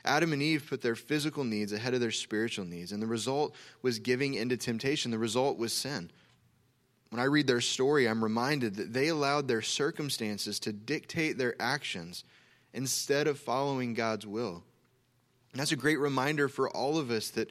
Adam 0.03 0.33
and 0.33 0.41
Eve 0.41 0.65
put 0.67 0.81
their 0.81 0.95
physical 0.95 1.43
needs 1.43 1.73
ahead 1.73 1.93
of 1.93 1.99
their 1.99 2.11
spiritual 2.11 2.65
needs, 2.65 2.91
and 2.91 3.01
the 3.01 3.07
result 3.07 3.55
was 3.81 3.99
giving 3.99 4.35
into 4.35 4.57
temptation. 4.57 5.11
The 5.11 5.17
result 5.17 5.57
was 5.57 5.73
sin. 5.73 6.11
When 7.09 7.19
I 7.19 7.25
read 7.25 7.47
their 7.47 7.61
story, 7.61 8.07
I'm 8.07 8.23
reminded 8.23 8.75
that 8.75 8.93
they 8.93 9.07
allowed 9.07 9.47
their 9.47 9.61
circumstances 9.61 10.59
to 10.59 10.73
dictate 10.73 11.37
their 11.37 11.55
actions 11.59 12.23
instead 12.73 13.27
of 13.27 13.39
following 13.39 13.93
God's 13.93 14.27
will. 14.27 14.63
And 15.53 15.59
that's 15.59 15.71
a 15.71 15.77
great 15.77 15.99
reminder 15.99 16.49
for 16.49 16.69
all 16.69 16.97
of 16.97 17.11
us 17.11 17.29
that 17.29 17.49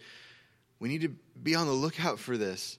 we 0.78 0.88
need 0.88 1.00
to 1.00 1.14
be 1.42 1.54
on 1.54 1.66
the 1.66 1.72
lookout 1.72 2.18
for 2.18 2.36
this. 2.36 2.78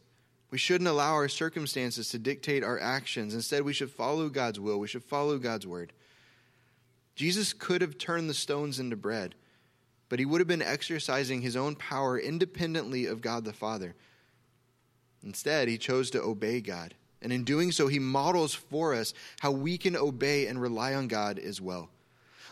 We 0.52 0.60
shouldn't 0.60 0.88
allow 0.88 1.14
our 1.14 1.28
circumstances 1.28 2.10
to 2.10 2.20
dictate 2.20 2.64
our 2.64 2.80
actions. 2.80 3.34
Instead, 3.34 3.64
we 3.64 3.74
should 3.74 3.90
follow 3.90 4.30
God's 4.30 4.60
will. 4.60 4.80
We 4.80 4.88
should 4.88 5.04
follow 5.04 5.40
God's 5.40 5.66
word. 5.66 5.92
Jesus 7.16 7.52
could 7.54 7.82
have 7.82 7.98
turned 7.98 8.30
the 8.30 8.34
stones 8.34 8.80
into 8.80 8.96
bread, 8.96 9.36
but 10.10 10.20
he 10.20 10.26
would 10.26 10.42
have 10.42 10.48
been 10.48 10.62
exercising 10.62 11.42
his 11.42 11.56
own 11.56 11.76
power 11.76 12.20
independently 12.20 13.06
of 13.06 13.22
God 13.22 13.46
the 13.46 13.54
Father. 13.54 13.96
Instead, 15.24 15.68
he 15.68 15.78
chose 15.78 16.12
to 16.12 16.22
obey 16.22 16.62
God. 16.62 16.94
And 17.22 17.34
in 17.34 17.44
doing 17.44 17.72
so, 17.72 17.88
he 17.88 17.98
models 17.98 18.54
for 18.54 18.94
us 18.94 19.14
how 19.40 19.52
we 19.52 19.78
can 19.78 19.96
obey 19.96 20.46
and 20.48 20.62
rely 20.62 20.94
on 20.94 21.08
God 21.08 21.40
as 21.40 21.60
well. 21.60 21.90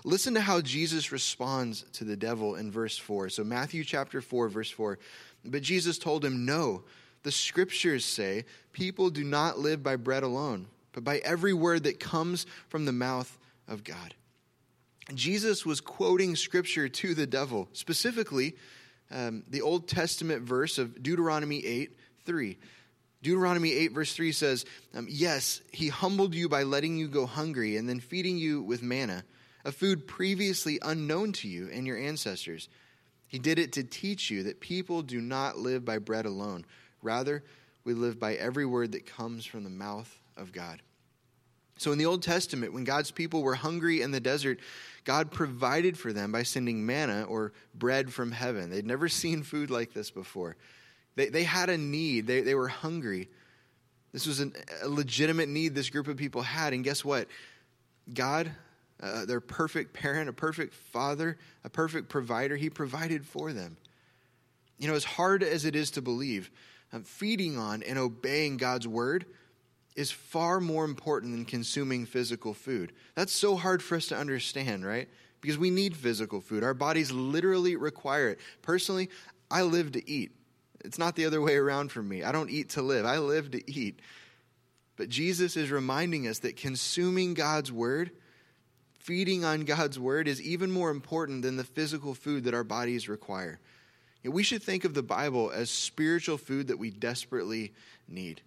Listen 0.04 0.34
to 0.34 0.42
how 0.42 0.62
Jesus 0.62 1.12
responds 1.12 1.84
to 1.94 2.04
the 2.04 2.18
devil 2.18 2.56
in 2.56 2.72
verse 2.72 2.98
4. 2.98 3.30
So, 3.30 3.44
Matthew 3.44 3.84
chapter 3.84 4.20
4, 4.20 4.50
verse 4.50 4.72
4. 4.72 4.98
But 5.46 5.62
Jesus 5.62 5.98
told 5.98 6.26
him, 6.26 6.46
No, 6.46 6.84
the 7.24 7.32
scriptures 7.32 8.06
say, 8.06 8.46
people 8.74 9.10
do 9.10 9.24
not 9.24 9.58
live 9.58 9.82
by 9.82 9.96
bread 9.96 10.24
alone, 10.24 10.68
but 10.92 11.04
by 11.04 11.20
every 11.20 11.54
word 11.54 11.84
that 11.84 12.00
comes 12.00 12.46
from 12.68 12.86
the 12.86 12.92
mouth 12.92 13.38
of 13.68 13.84
God. 13.84 14.14
Jesus 15.14 15.66
was 15.66 15.82
quoting 15.82 16.36
scripture 16.36 16.88
to 16.88 17.14
the 17.14 17.28
devil, 17.28 17.68
specifically 17.74 18.56
um, 19.12 19.44
the 19.50 19.62
Old 19.62 19.88
Testament 19.88 20.44
verse 20.44 20.78
of 20.78 21.02
Deuteronomy 21.02 21.66
8 21.66 21.98
3. 22.26 22.58
Deuteronomy 23.22 23.72
8, 23.72 23.94
verse 23.94 24.14
3 24.14 24.32
says, 24.34 24.66
um, 24.94 25.08
Yes, 25.10 25.62
he 25.72 25.88
humbled 25.88 26.36
you 26.36 26.50
by 26.50 26.64
letting 26.64 26.98
you 26.98 27.08
go 27.08 27.26
hungry 27.26 27.78
and 27.78 27.88
then 27.88 28.02
feeding 28.02 28.38
you 28.38 28.62
with 28.62 28.84
manna, 28.84 29.24
a 29.64 29.72
food 29.72 30.08
previously 30.08 30.78
unknown 30.82 31.32
to 31.34 31.48
you 31.48 31.70
and 31.72 31.88
your 31.88 31.98
ancestors. 31.98 32.68
He 33.28 33.40
did 33.40 33.60
it 33.60 33.74
to 33.74 33.84
teach 33.84 34.30
you 34.30 34.44
that 34.44 34.60
people 34.60 35.02
do 35.02 35.22
not 35.22 35.58
live 35.58 35.86
by 35.86 36.00
bread 36.00 36.26
alone. 36.26 36.66
Rather, 37.02 37.44
we 37.86 37.94
live 37.94 38.20
by 38.20 38.36
every 38.36 38.66
word 38.66 38.92
that 38.92 39.06
comes 39.06 39.46
from 39.46 39.64
the 39.64 39.70
mouth 39.70 40.20
of 40.36 40.52
God. 40.52 40.82
So, 41.84 41.92
in 41.92 41.98
the 41.98 42.06
Old 42.06 42.24
Testament, 42.24 42.72
when 42.72 42.86
God's 42.86 43.12
people 43.12 43.44
were 43.44 43.56
hungry 43.56 44.02
in 44.02 44.12
the 44.12 44.22
desert, 44.22 44.62
God 45.04 45.32
provided 45.32 45.98
for 45.98 46.14
them 46.14 46.32
by 46.32 46.44
sending 46.44 46.86
manna 46.86 47.24
or 47.24 47.52
bread 47.76 48.14
from 48.14 48.32
heaven. 48.32 48.70
They'd 48.70 48.86
never 48.86 49.10
seen 49.10 49.44
food 49.44 49.70
like 49.70 49.92
this 49.92 50.10
before. 50.10 50.56
They, 51.18 51.28
they 51.28 51.44
had 51.44 51.70
a 51.70 51.78
need, 51.78 52.26
they, 52.26 52.40
they 52.40 52.56
were 52.56 52.70
hungry. 52.70 53.28
This 54.14 54.26
was 54.26 54.40
an, 54.40 54.54
a 54.82 54.88
legitimate 54.88 55.50
need 55.50 55.76
this 55.76 55.90
group 55.90 56.08
of 56.08 56.16
people 56.16 56.42
had. 56.42 56.72
And 56.72 56.86
guess 56.86 57.04
what? 57.04 57.28
God, 58.14 58.50
uh, 59.02 59.26
their 59.26 59.42
perfect 59.42 59.94
parent, 59.94 60.30
a 60.30 60.34
perfect 60.34 60.74
father, 60.74 61.38
a 61.66 61.70
perfect 61.70 62.08
provider, 62.08 62.56
He 62.56 62.70
provided 62.70 63.26
for 63.26 63.52
them. 63.52 63.76
You 64.78 64.88
know, 64.88 64.96
as 64.96 65.04
hard 65.04 65.44
as 65.44 65.66
it 65.66 65.76
is 65.76 65.92
to 65.92 66.02
believe, 66.02 66.50
um, 66.94 67.04
feeding 67.04 67.58
on 67.58 67.84
and 67.84 68.00
obeying 68.00 68.56
God's 68.56 68.88
word 68.88 69.26
is 69.96 70.12
far 70.12 70.60
more 70.60 70.86
important 70.86 71.34
than 71.34 71.46
consuming 71.46 72.06
physical 72.06 72.54
food. 72.54 72.94
That's 73.16 73.34
so 73.34 73.56
hard 73.56 73.84
for 73.84 73.96
us 73.96 74.08
to 74.08 74.18
understand, 74.18 74.86
right? 74.86 75.08
Because 75.42 75.58
we 75.58 75.70
need 75.70 75.96
physical 75.96 76.42
food. 76.42 76.64
Our 76.64 76.74
bodies 76.74 77.12
literally 77.12 77.76
require 77.76 78.30
it. 78.30 78.40
Personally, 78.62 79.10
I 79.52 79.62
live 79.64 79.92
to 79.92 80.10
eat. 80.10 80.32
It's 80.84 80.98
not 80.98 81.16
the 81.16 81.26
other 81.26 81.42
way 81.42 81.56
around 81.56 81.92
for 81.92 82.02
me. 82.02 82.24
I 82.24 82.32
don't 82.32 82.50
eat 82.50 82.70
to 82.72 82.82
live, 82.82 83.06
I 83.06 83.20
live 83.20 83.52
to 83.52 83.72
eat. 83.72 84.00
But 84.96 85.10
Jesus 85.10 85.58
is 85.58 85.72
reminding 85.72 86.28
us 86.28 86.40
that 86.40 86.56
consuming 86.56 87.34
God's 87.34 87.72
word, 87.72 88.12
feeding 89.00 89.44
on 89.44 89.62
God's 89.62 90.00
word, 90.00 90.28
is 90.28 90.42
even 90.42 90.72
more 90.72 90.92
important 90.92 91.42
than 91.42 91.58
the 91.58 91.64
physical 91.64 92.14
food 92.14 92.44
that 92.44 92.54
our 92.54 92.64
bodies 92.64 93.10
require. 93.10 93.60
We 94.24 94.44
should 94.44 94.64
think 94.64 94.86
of 94.86 94.94
the 94.94 95.04
Bible 95.04 95.52
as 95.52 95.70
spiritual 95.70 96.38
food 96.38 96.68
that 96.68 96.80
we 96.80 96.90
desperately 96.90 97.74
need. 98.08 98.42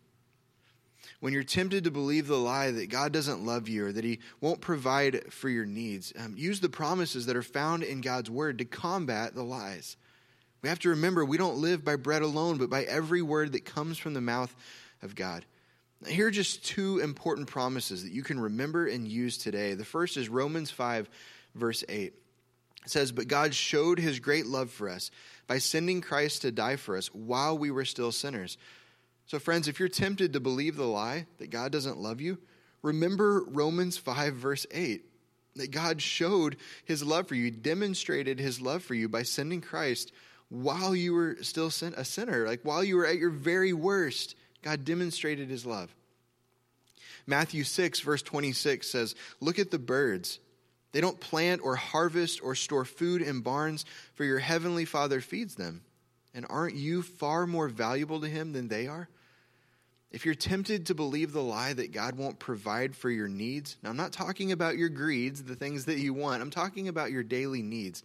When 1.20 1.32
you're 1.32 1.42
tempted 1.42 1.84
to 1.84 1.90
believe 1.90 2.26
the 2.26 2.36
lie 2.36 2.70
that 2.70 2.90
God 2.90 3.12
doesn't 3.12 3.44
love 3.44 3.68
you 3.68 3.86
or 3.86 3.92
that 3.92 4.04
He 4.04 4.20
won't 4.40 4.60
provide 4.60 5.32
for 5.32 5.48
your 5.48 5.66
needs, 5.66 6.12
um, 6.18 6.34
use 6.36 6.60
the 6.60 6.68
promises 6.68 7.26
that 7.26 7.36
are 7.36 7.42
found 7.42 7.82
in 7.82 8.00
God's 8.00 8.30
Word 8.30 8.58
to 8.58 8.64
combat 8.64 9.34
the 9.34 9.42
lies. 9.42 9.96
We 10.62 10.68
have 10.68 10.78
to 10.80 10.90
remember 10.90 11.24
we 11.24 11.36
don't 11.36 11.58
live 11.58 11.84
by 11.84 11.96
bread 11.96 12.22
alone, 12.22 12.58
but 12.58 12.70
by 12.70 12.82
every 12.84 13.22
word 13.22 13.52
that 13.52 13.64
comes 13.64 13.98
from 13.98 14.14
the 14.14 14.20
mouth 14.20 14.54
of 15.02 15.14
God. 15.14 15.44
Now, 16.00 16.10
here 16.10 16.26
are 16.26 16.32
just 16.32 16.64
two 16.64 16.98
important 16.98 17.46
promises 17.46 18.02
that 18.02 18.12
you 18.12 18.22
can 18.22 18.40
remember 18.40 18.86
and 18.86 19.06
use 19.06 19.38
today. 19.38 19.74
The 19.74 19.84
first 19.84 20.16
is 20.16 20.28
Romans 20.28 20.70
5, 20.70 21.08
verse 21.54 21.84
8. 21.88 22.14
It 22.84 22.90
says, 22.90 23.12
But 23.12 23.28
God 23.28 23.54
showed 23.54 23.98
his 23.98 24.18
great 24.18 24.46
love 24.46 24.70
for 24.70 24.88
us 24.88 25.10
by 25.46 25.58
sending 25.58 26.00
Christ 26.00 26.42
to 26.42 26.50
die 26.50 26.76
for 26.76 26.96
us 26.96 27.14
while 27.14 27.56
we 27.56 27.70
were 27.70 27.84
still 27.84 28.12
sinners. 28.12 28.58
So, 29.26 29.38
friends, 29.38 29.66
if 29.66 29.80
you're 29.80 29.88
tempted 29.88 30.32
to 30.32 30.40
believe 30.40 30.76
the 30.76 30.84
lie 30.84 31.26
that 31.38 31.50
God 31.50 31.72
doesn't 31.72 31.98
love 31.98 32.20
you, 32.20 32.38
remember 32.82 33.44
Romans 33.48 33.98
5, 33.98 34.34
verse 34.34 34.66
8 34.70 35.04
that 35.56 35.70
God 35.70 36.02
showed 36.02 36.56
his 36.84 37.02
love 37.02 37.28
for 37.28 37.34
you, 37.34 37.50
demonstrated 37.50 38.38
his 38.38 38.60
love 38.60 38.82
for 38.82 38.94
you 38.94 39.08
by 39.08 39.22
sending 39.22 39.60
Christ 39.60 40.12
while 40.48 40.94
you 40.94 41.12
were 41.12 41.38
still 41.40 41.66
a 41.66 42.04
sinner, 42.04 42.46
like 42.46 42.60
while 42.62 42.84
you 42.84 42.96
were 42.96 43.06
at 43.06 43.18
your 43.18 43.30
very 43.30 43.72
worst, 43.72 44.36
God 44.62 44.84
demonstrated 44.84 45.48
his 45.48 45.66
love. 45.66 45.94
Matthew 47.26 47.64
6, 47.64 48.00
verse 48.00 48.22
26 48.22 48.88
says, 48.88 49.14
Look 49.40 49.58
at 49.58 49.72
the 49.72 49.78
birds. 49.78 50.38
They 50.92 51.00
don't 51.00 51.18
plant 51.18 51.62
or 51.64 51.74
harvest 51.74 52.40
or 52.42 52.54
store 52.54 52.84
food 52.84 53.20
in 53.22 53.40
barns, 53.40 53.84
for 54.14 54.24
your 54.24 54.38
heavenly 54.38 54.84
Father 54.84 55.20
feeds 55.20 55.56
them. 55.56 55.82
And 56.32 56.46
aren't 56.48 56.76
you 56.76 57.02
far 57.02 57.46
more 57.46 57.68
valuable 57.68 58.20
to 58.20 58.28
him 58.28 58.52
than 58.52 58.68
they 58.68 58.86
are? 58.86 59.08
If 60.12 60.24
you're 60.24 60.34
tempted 60.34 60.86
to 60.86 60.94
believe 60.94 61.32
the 61.32 61.42
lie 61.42 61.72
that 61.72 61.92
God 61.92 62.16
won't 62.16 62.38
provide 62.38 62.94
for 62.94 63.10
your 63.10 63.28
needs, 63.28 63.76
now 63.82 63.90
I'm 63.90 63.96
not 63.96 64.12
talking 64.12 64.52
about 64.52 64.76
your 64.76 64.88
greeds, 64.88 65.42
the 65.42 65.56
things 65.56 65.84
that 65.86 65.98
you 65.98 66.14
want, 66.14 66.42
I'm 66.42 66.50
talking 66.50 66.88
about 66.88 67.10
your 67.10 67.22
daily 67.22 67.62
needs. 67.62 68.02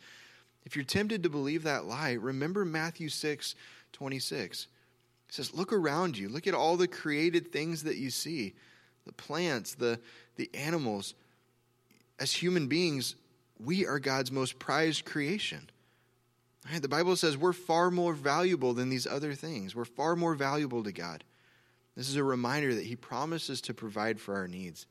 If 0.65 0.75
you're 0.75 0.86
tempted 0.86 1.24
to 1.24 1.29
believe 1.29 1.63
that 1.63 1.86
lie, 1.86 2.13
remember 2.13 2.65
Matthew 2.65 3.10
6 3.10 3.55
26. 3.93 4.67
It 5.27 5.34
says, 5.34 5.53
Look 5.53 5.74
around 5.74 6.17
you. 6.17 6.29
Look 6.29 6.48
at 6.48 6.53
all 6.53 6.77
the 6.77 6.88
created 6.88 7.51
things 7.51 7.84
that 7.84 7.98
you 7.98 8.10
see 8.10 8.53
the 9.05 9.13
plants, 9.13 9.74
the, 9.74 10.00
the 10.36 10.50
animals. 10.53 11.15
As 12.20 12.31
human 12.31 12.67
beings, 12.67 13.15
we 13.60 13.86
are 13.88 14.00
God's 14.00 14.31
most 14.31 14.60
prized 14.60 15.05
creation. 15.05 15.70
Right? 16.72 16.81
The 16.81 16.88
Bible 16.88 17.15
says 17.15 17.38
we're 17.38 17.53
far 17.53 17.89
more 17.89 18.13
valuable 18.13 18.74
than 18.74 18.89
these 18.89 19.08
other 19.08 19.34
things. 19.34 19.75
We're 19.75 19.86
far 19.86 20.15
more 20.15 20.36
valuable 20.36 20.84
to 20.84 20.91
God. 20.91 21.24
This 22.01 22.10
is 22.10 22.15
a 22.15 22.24
reminder 22.24 22.74
that 22.74 22.88
He 22.88 22.96
promises 22.96 23.62
to 23.62 23.75
provide 23.75 24.20
for 24.20 24.34
our 24.34 24.48
needs. 24.48 24.88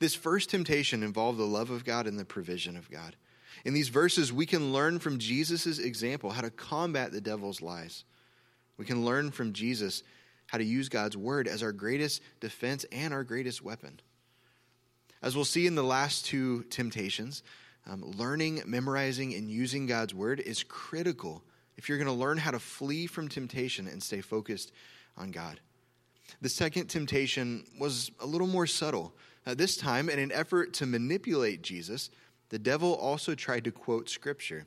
This 0.00 0.16
first 0.16 0.50
temptation 0.50 1.04
involved 1.04 1.38
the 1.38 1.44
love 1.44 1.70
of 1.70 1.84
God 1.84 2.08
and 2.08 2.18
the 2.18 2.24
provision 2.24 2.76
of 2.76 2.90
God. 2.90 3.14
In 3.64 3.72
these 3.72 3.88
verses, 3.88 4.32
we 4.32 4.46
can 4.46 4.72
learn 4.72 4.98
from 4.98 5.20
Jesus' 5.20 5.78
example 5.78 6.30
how 6.30 6.40
to 6.40 6.50
combat 6.50 7.12
the 7.12 7.20
devil's 7.20 7.62
lies. 7.62 8.02
We 8.76 8.84
can 8.84 9.04
learn 9.04 9.30
from 9.30 9.52
Jesus 9.52 10.02
how 10.48 10.58
to 10.58 10.64
use 10.64 10.88
God's 10.88 11.16
word 11.16 11.46
as 11.46 11.62
our 11.62 11.70
greatest 11.70 12.20
defense 12.40 12.84
and 12.90 13.14
our 13.14 13.22
greatest 13.22 13.62
weapon. 13.62 14.00
As 15.22 15.36
we'll 15.36 15.44
see 15.44 15.68
in 15.68 15.76
the 15.76 15.84
last 15.84 16.26
two 16.26 16.64
temptations, 16.64 17.44
um, 17.88 18.02
learning, 18.02 18.60
memorizing, 18.66 19.34
and 19.34 19.48
using 19.48 19.86
God's 19.86 20.12
word 20.12 20.40
is 20.40 20.64
critical 20.64 21.44
if 21.76 21.88
you're 21.88 21.98
going 21.98 22.06
to 22.06 22.12
learn 22.12 22.38
how 22.38 22.50
to 22.50 22.58
flee 22.58 23.06
from 23.06 23.28
temptation 23.28 23.86
and 23.86 24.02
stay 24.02 24.20
focused 24.20 24.72
on 25.16 25.30
God. 25.30 25.60
The 26.42 26.48
second 26.48 26.88
temptation 26.88 27.64
was 27.78 28.10
a 28.20 28.26
little 28.26 28.46
more 28.46 28.66
subtle. 28.66 29.14
Uh, 29.46 29.54
this 29.54 29.76
time, 29.76 30.08
in 30.08 30.18
an 30.18 30.32
effort 30.32 30.72
to 30.74 30.86
manipulate 30.86 31.62
Jesus, 31.62 32.10
the 32.48 32.58
devil 32.58 32.94
also 32.94 33.34
tried 33.34 33.64
to 33.64 33.70
quote 33.70 34.08
scripture. 34.08 34.66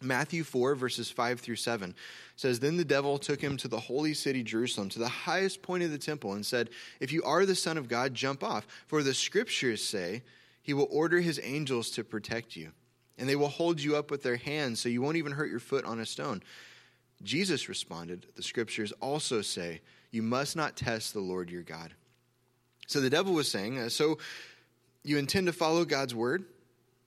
Matthew 0.00 0.44
4, 0.44 0.74
verses 0.74 1.10
5 1.10 1.40
through 1.40 1.56
7 1.56 1.94
says, 2.36 2.60
Then 2.60 2.76
the 2.76 2.84
devil 2.84 3.18
took 3.18 3.40
him 3.40 3.56
to 3.58 3.68
the 3.68 3.80
holy 3.80 4.14
city 4.14 4.42
Jerusalem, 4.42 4.88
to 4.90 4.98
the 4.98 5.08
highest 5.08 5.60
point 5.60 5.82
of 5.82 5.90
the 5.90 5.98
temple, 5.98 6.34
and 6.34 6.46
said, 6.46 6.70
If 7.00 7.12
you 7.12 7.22
are 7.24 7.44
the 7.44 7.54
Son 7.54 7.76
of 7.76 7.88
God, 7.88 8.14
jump 8.14 8.44
off. 8.44 8.66
For 8.86 9.02
the 9.02 9.14
scriptures 9.14 9.82
say, 9.82 10.22
He 10.62 10.72
will 10.72 10.88
order 10.90 11.20
His 11.20 11.40
angels 11.42 11.90
to 11.92 12.04
protect 12.04 12.54
you, 12.54 12.70
and 13.18 13.28
they 13.28 13.36
will 13.36 13.48
hold 13.48 13.80
you 13.80 13.96
up 13.96 14.10
with 14.10 14.22
their 14.22 14.36
hands, 14.36 14.80
so 14.80 14.88
you 14.88 15.02
won't 15.02 15.16
even 15.16 15.32
hurt 15.32 15.50
your 15.50 15.60
foot 15.60 15.84
on 15.84 16.00
a 16.00 16.06
stone. 16.06 16.42
Jesus 17.22 17.68
responded, 17.68 18.26
The 18.36 18.42
scriptures 18.42 18.92
also 19.00 19.42
say, 19.42 19.80
You 20.10 20.22
must 20.22 20.56
not 20.56 20.76
test 20.76 21.12
the 21.12 21.20
Lord 21.20 21.50
your 21.50 21.62
God. 21.62 21.92
So 22.86 23.00
the 23.00 23.10
devil 23.10 23.34
was 23.34 23.50
saying, 23.50 23.88
So 23.90 24.18
you 25.04 25.18
intend 25.18 25.46
to 25.46 25.52
follow 25.52 25.84
God's 25.84 26.14
word? 26.14 26.44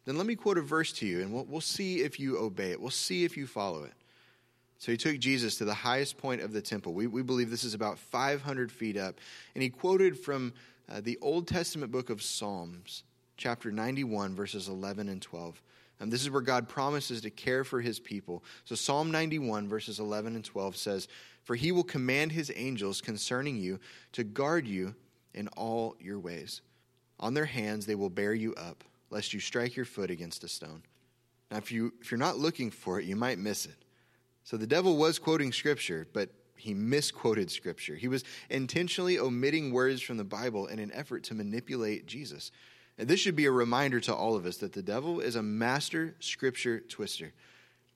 then 0.05 0.17
let 0.17 0.25
me 0.25 0.35
quote 0.35 0.57
a 0.57 0.61
verse 0.61 0.91
to 0.93 1.05
you 1.05 1.21
and 1.21 1.31
we'll, 1.31 1.45
we'll 1.45 1.61
see 1.61 2.01
if 2.01 2.19
you 2.19 2.37
obey 2.37 2.71
it. 2.71 2.81
We'll 2.81 2.89
see 2.89 3.23
if 3.23 3.37
you 3.37 3.45
follow 3.45 3.83
it. 3.83 3.93
So 4.79 4.91
he 4.91 4.97
took 4.97 5.19
Jesus 5.19 5.57
to 5.57 5.65
the 5.65 5.75
highest 5.75 6.17
point 6.17 6.41
of 6.41 6.53
the 6.53 6.61
temple. 6.61 6.93
We, 6.93 7.05
we 7.05 7.21
believe 7.21 7.51
this 7.51 7.63
is 7.63 7.75
about 7.75 7.99
500 7.99 8.71
feet 8.71 8.97
up. 8.97 9.19
And 9.53 9.61
he 9.61 9.69
quoted 9.69 10.17
from 10.17 10.53
uh, 10.91 11.01
the 11.01 11.19
Old 11.21 11.47
Testament 11.47 11.91
book 11.91 12.09
of 12.09 12.23
Psalms, 12.23 13.03
chapter 13.37 13.71
91, 13.71 14.33
verses 14.33 14.67
11 14.67 15.07
and 15.07 15.21
12. 15.21 15.61
And 16.01 16.11
this 16.11 16.23
is 16.23 16.31
where 16.31 16.41
God 16.41 16.67
promises 16.67 17.21
to 17.21 17.29
care 17.29 17.63
for 17.63 17.79
his 17.79 17.99
people. 17.99 18.43
So 18.65 18.73
Psalm 18.73 19.11
91, 19.11 19.69
verses 19.69 19.99
11 19.99 20.35
and 20.35 20.43
12 20.43 20.75
says, 20.75 21.07
For 21.43 21.55
he 21.55 21.71
will 21.71 21.83
command 21.83 22.31
his 22.31 22.51
angels 22.55 23.01
concerning 23.01 23.57
you 23.57 23.79
to 24.13 24.23
guard 24.23 24.67
you 24.67 24.95
in 25.35 25.47
all 25.49 25.95
your 25.99 26.17
ways. 26.17 26.61
On 27.19 27.35
their 27.35 27.45
hands 27.45 27.85
they 27.85 27.93
will 27.93 28.09
bear 28.09 28.33
you 28.33 28.55
up, 28.55 28.83
lest 29.11 29.31
you 29.31 29.39
strike 29.39 29.75
your 29.75 29.85
foot 29.85 30.09
against 30.09 30.43
a 30.43 30.47
stone. 30.47 30.81
Now, 31.51 31.57
if, 31.57 31.71
you, 31.71 31.93
if 32.01 32.09
you're 32.09 32.17
not 32.17 32.39
looking 32.39 32.71
for 32.71 32.99
it, 32.99 33.05
you 33.05 33.15
might 33.15 33.37
miss 33.37 33.67
it. 33.67 33.85
So 34.43 34.57
the 34.57 34.65
devil 34.65 34.97
was 34.97 35.19
quoting 35.19 35.51
scripture, 35.51 36.07
but 36.13 36.29
he 36.55 36.73
misquoted 36.73 37.51
scripture. 37.51 37.95
He 37.95 38.07
was 38.07 38.23
intentionally 38.49 39.19
omitting 39.19 39.71
words 39.71 40.01
from 40.01 40.17
the 40.17 40.23
Bible 40.23 40.65
in 40.65 40.79
an 40.79 40.91
effort 40.93 41.23
to 41.25 41.35
manipulate 41.35 42.07
Jesus. 42.07 42.51
And 43.01 43.09
this 43.09 43.19
should 43.19 43.35
be 43.35 43.45
a 43.45 43.51
reminder 43.51 43.99
to 44.01 44.13
all 44.13 44.35
of 44.35 44.45
us 44.45 44.57
that 44.57 44.73
the 44.73 44.83
devil 44.83 45.21
is 45.21 45.35
a 45.35 45.41
master 45.41 46.13
scripture 46.19 46.81
twister. 46.81 47.33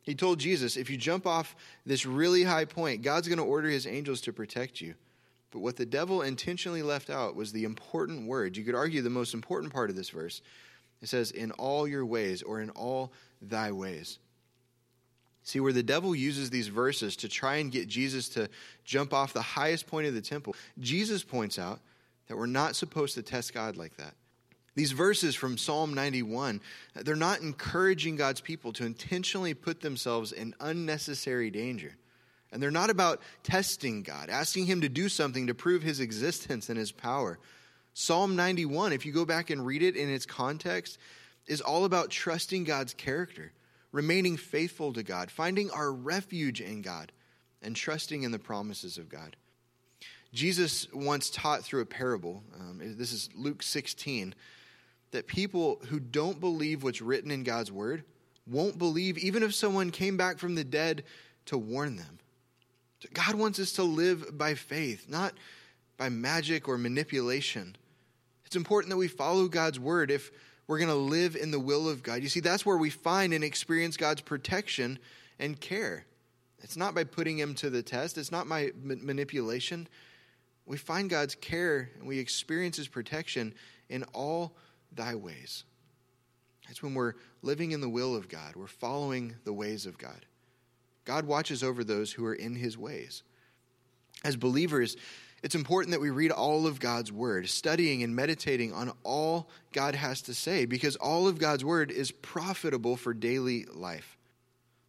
He 0.01 0.15
told 0.15 0.39
Jesus, 0.39 0.77
if 0.77 0.89
you 0.89 0.97
jump 0.97 1.27
off 1.27 1.55
this 1.85 2.07
really 2.07 2.41
high 2.41 2.65
point, 2.65 3.03
God's 3.03 3.27
going 3.27 3.37
to 3.37 3.43
order 3.43 3.69
his 3.69 3.85
angels 3.85 4.19
to 4.21 4.33
protect 4.33 4.81
you. 4.81 4.95
But 5.51 5.59
what 5.59 5.75
the 5.75 5.85
devil 5.85 6.23
intentionally 6.23 6.81
left 6.81 7.11
out 7.11 7.35
was 7.35 7.51
the 7.51 7.65
important 7.65 8.27
word. 8.27 8.57
You 8.57 8.63
could 8.63 8.73
argue 8.73 9.03
the 9.03 9.11
most 9.11 9.35
important 9.35 9.71
part 9.71 9.91
of 9.91 9.95
this 9.95 10.09
verse. 10.09 10.41
It 11.03 11.09
says, 11.09 11.29
in 11.29 11.51
all 11.51 11.87
your 11.87 12.03
ways, 12.03 12.41
or 12.41 12.59
in 12.59 12.71
all 12.71 13.13
thy 13.43 13.73
ways. 13.73 14.17
See, 15.43 15.59
where 15.59 15.71
the 15.71 15.83
devil 15.83 16.15
uses 16.15 16.49
these 16.49 16.67
verses 16.67 17.15
to 17.17 17.29
try 17.29 17.57
and 17.57 17.71
get 17.71 17.87
Jesus 17.87 18.27
to 18.29 18.49
jump 18.85 19.13
off 19.13 19.33
the 19.33 19.41
highest 19.43 19.85
point 19.85 20.07
of 20.07 20.15
the 20.15 20.21
temple, 20.21 20.55
Jesus 20.79 21.23
points 21.23 21.59
out 21.59 21.79
that 22.25 22.37
we're 22.37 22.47
not 22.47 22.75
supposed 22.75 23.13
to 23.13 23.21
test 23.21 23.53
God 23.53 23.77
like 23.77 23.97
that. 23.97 24.15
These 24.75 24.91
verses 24.91 25.35
from 25.35 25.57
Psalm 25.57 25.93
91, 25.93 26.61
they're 26.95 27.15
not 27.15 27.41
encouraging 27.41 28.17
God's 28.17 28.41
people 28.41 28.73
to 28.73 28.85
intentionally 28.85 29.53
put 29.53 29.81
themselves 29.81 30.31
in 30.31 30.53
unnecessary 30.59 31.49
danger. 31.49 31.95
And 32.51 32.61
they're 32.61 32.71
not 32.71 32.89
about 32.89 33.21
testing 33.43 34.03
God, 34.03 34.29
asking 34.29 34.65
Him 34.65 34.81
to 34.81 34.89
do 34.89 35.09
something 35.09 35.47
to 35.47 35.53
prove 35.53 35.81
His 35.81 35.99
existence 35.99 36.69
and 36.69 36.77
His 36.77 36.91
power. 36.91 37.39
Psalm 37.93 38.35
91, 38.35 38.91
if 38.91 39.05
you 39.05 39.13
go 39.13 39.25
back 39.25 39.49
and 39.49 39.65
read 39.65 39.81
it 39.81 39.95
in 39.95 40.09
its 40.09 40.25
context, 40.25 40.97
is 41.47 41.61
all 41.61 41.85
about 41.85 42.09
trusting 42.09 42.65
God's 42.65 42.93
character 42.93 43.53
remaining 43.95 44.35
faithful 44.35 44.91
to 44.91 45.03
God, 45.03 45.31
finding 45.31 45.71
our 45.71 45.91
refuge 45.91 46.59
in 46.59 46.81
God, 46.81 47.13
and 47.61 47.73
trusting 47.75 48.23
in 48.23 48.31
the 48.31 48.37
promises 48.37 48.97
of 48.97 49.07
God. 49.07 49.37
Jesus 50.33 50.91
once 50.93 51.29
taught 51.29 51.63
through 51.63 51.81
a 51.81 51.85
parable, 51.85 52.43
um, 52.59 52.81
this 52.97 53.13
is 53.13 53.29
Luke 53.35 53.63
16, 53.63 54.35
that 55.15 55.27
people 55.27 55.81
who 55.87 55.99
don't 55.99 56.39
believe 56.39 56.83
what's 56.83 57.01
written 57.01 57.31
in 57.31 57.43
God's 57.43 57.71
word 57.71 58.03
won't 58.45 58.77
believe 58.77 59.17
even 59.17 59.43
if 59.43 59.55
someone 59.55 59.89
came 59.89 60.17
back 60.17 60.37
from 60.37 60.55
the 60.55 60.63
dead 60.63 61.03
to 61.45 61.57
warn 61.57 61.95
them. 61.95 62.19
God 63.13 63.35
wants 63.35 63.59
us 63.59 63.73
to 63.73 63.83
live 63.83 64.37
by 64.37 64.55
faith, 64.55 65.07
not 65.09 65.33
by 65.97 66.09
magic 66.09 66.67
or 66.67 66.77
manipulation. 66.77 67.75
It's 68.45 68.55
important 68.55 68.89
that 68.89 68.97
we 68.97 69.07
follow 69.07 69.47
God's 69.47 69.79
word 69.79 70.11
if 70.11 70.31
we're 70.67 70.79
going 70.79 70.89
to 70.89 70.95
live 70.95 71.35
in 71.35 71.51
the 71.51 71.59
will 71.59 71.87
of 71.87 72.03
God. 72.03 72.21
You 72.21 72.29
see, 72.29 72.39
that's 72.39 72.65
where 72.65 72.77
we 72.77 72.89
find 72.89 73.33
and 73.33 73.43
experience 73.43 73.97
God's 73.97 74.21
protection 74.21 74.99
and 75.39 75.59
care. 75.59 76.05
It's 76.59 76.77
not 76.77 76.95
by 76.95 77.03
putting 77.03 77.37
Him 77.37 77.53
to 77.55 77.69
the 77.69 77.83
test, 77.83 78.17
it's 78.17 78.31
not 78.31 78.49
by 78.49 78.71
manipulation. 78.81 79.87
We 80.65 80.77
find 80.77 81.09
God's 81.09 81.35
care 81.35 81.91
and 81.99 82.07
we 82.07 82.17
experience 82.17 82.77
His 82.77 82.87
protection 82.87 83.53
in 83.89 84.03
all 84.13 84.55
thy 84.95 85.15
ways. 85.15 85.63
It's 86.69 86.81
when 86.81 86.93
we're 86.93 87.13
living 87.41 87.71
in 87.71 87.81
the 87.81 87.89
will 87.89 88.15
of 88.15 88.27
God, 88.27 88.55
we're 88.55 88.67
following 88.67 89.35
the 89.43 89.53
ways 89.53 89.85
of 89.85 89.97
God. 89.97 90.25
God 91.05 91.25
watches 91.25 91.63
over 91.63 91.83
those 91.83 92.11
who 92.11 92.25
are 92.25 92.33
in 92.33 92.55
His 92.55 92.77
ways. 92.77 93.23
As 94.23 94.35
believers, 94.35 94.97
it's 95.43 95.53
important 95.53 95.91
that 95.91 96.01
we 96.01 96.09
read 96.09 96.31
all 96.31 96.65
of 96.65 96.79
God's 96.79 97.11
word, 97.11 97.47
studying 97.47 98.01
and 98.01 98.15
meditating 98.15 98.73
on 98.73 98.91
all 99.03 99.47
God 99.71 99.93
has 99.93 100.23
to 100.23 100.33
say, 100.33 100.65
because 100.65 100.95
all 100.95 101.27
of 101.27 101.37
God's 101.37 101.63
word 101.63 101.91
is 101.91 102.11
profitable 102.11 102.97
for 102.97 103.13
daily 103.13 103.65
life. 103.65 104.17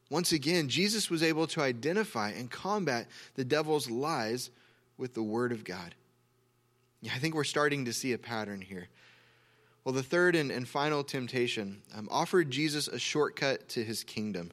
Once 0.08 0.32
again, 0.32 0.68
Jesus 0.68 1.10
was 1.10 1.22
able 1.22 1.46
to 1.48 1.60
identify 1.60 2.30
and 2.30 2.50
combat 2.50 3.08
the 3.34 3.44
devil's 3.44 3.90
lies 3.90 4.50
with 4.96 5.12
the 5.12 5.22
word 5.22 5.52
of 5.52 5.64
God. 5.64 5.94
Yeah, 7.02 7.12
I 7.14 7.18
think 7.18 7.34
we're 7.34 7.44
starting 7.44 7.84
to 7.84 7.92
see 7.92 8.12
a 8.12 8.18
pattern 8.18 8.62
here. 8.62 8.88
Well, 9.86 9.92
the 9.92 10.02
third 10.02 10.34
and, 10.34 10.50
and 10.50 10.66
final 10.66 11.04
temptation 11.04 11.80
um, 11.94 12.08
offered 12.10 12.50
Jesus 12.50 12.88
a 12.88 12.98
shortcut 12.98 13.68
to 13.68 13.84
his 13.84 14.02
kingdom. 14.02 14.50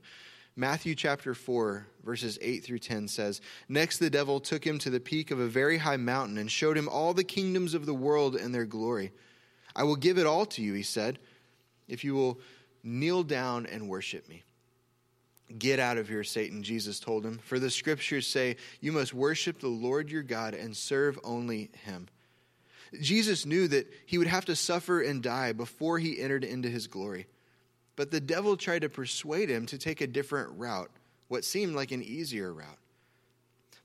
Matthew 0.56 0.94
chapter 0.94 1.34
4, 1.34 1.88
verses 2.04 2.38
8 2.40 2.64
through 2.64 2.78
10 2.78 3.08
says 3.08 3.42
Next, 3.68 3.98
the 3.98 4.12
devil 4.12 4.40
took 4.40 4.64
him 4.64 4.78
to 4.78 4.92
the 4.92 5.00
peak 5.00 5.32
of 5.32 5.40
a 5.40 5.48
very 5.48 5.80
high 5.80 5.98
mountain 5.98 6.38
and 6.38 6.52
showed 6.52 6.78
him 6.78 6.88
all 6.88 7.16
the 7.16 7.24
kingdoms 7.24 7.74
of 7.74 7.88
the 7.88 7.96
world 7.96 8.36
and 8.36 8.54
their 8.54 8.68
glory. 8.68 9.12
I 9.76 9.86
will 9.86 9.96
give 9.96 10.20
it 10.20 10.28
all 10.28 10.46
to 10.46 10.62
you, 10.62 10.74
he 10.74 10.84
said, 10.84 11.18
if 11.88 12.04
you 12.04 12.14
will 12.14 12.40
kneel 12.84 13.24
down 13.24 13.66
and 13.66 13.90
worship 13.90 14.30
me. 14.30 14.44
Get 15.58 15.80
out 15.80 15.98
of 15.98 16.08
here, 16.08 16.24
Satan, 16.24 16.62
Jesus 16.62 17.00
told 17.00 17.26
him. 17.26 17.40
For 17.40 17.58
the 17.58 17.72
scriptures 17.72 18.28
say, 18.28 18.58
You 18.82 18.92
must 18.92 19.16
worship 19.16 19.60
the 19.60 19.68
Lord 19.68 20.12
your 20.12 20.22
God 20.22 20.54
and 20.54 20.78
serve 20.78 21.18
only 21.24 21.72
him. 21.86 22.08
Jesus 23.02 23.46
knew 23.46 23.68
that 23.68 23.92
he 24.06 24.18
would 24.18 24.28
have 24.28 24.46
to 24.46 24.56
suffer 24.56 25.02
and 25.02 25.22
die 25.22 25.54
before 25.54 26.00
he 26.00 26.20
entered 26.20 26.44
into 26.44 26.70
his 26.70 26.88
glory. 26.88 27.28
But 27.96 28.12
the 28.12 28.22
devil 28.22 28.58
tried 28.58 28.82
to 28.82 28.90
persuade 28.90 29.50
him 29.50 29.66
to 29.68 29.78
take 29.78 30.02
a 30.02 30.08
different 30.08 30.58
route, 30.58 30.92
what 31.28 31.46
seemed 31.46 31.76
like 31.76 31.92
an 31.92 32.04
easier 32.04 32.54
route. 32.54 32.78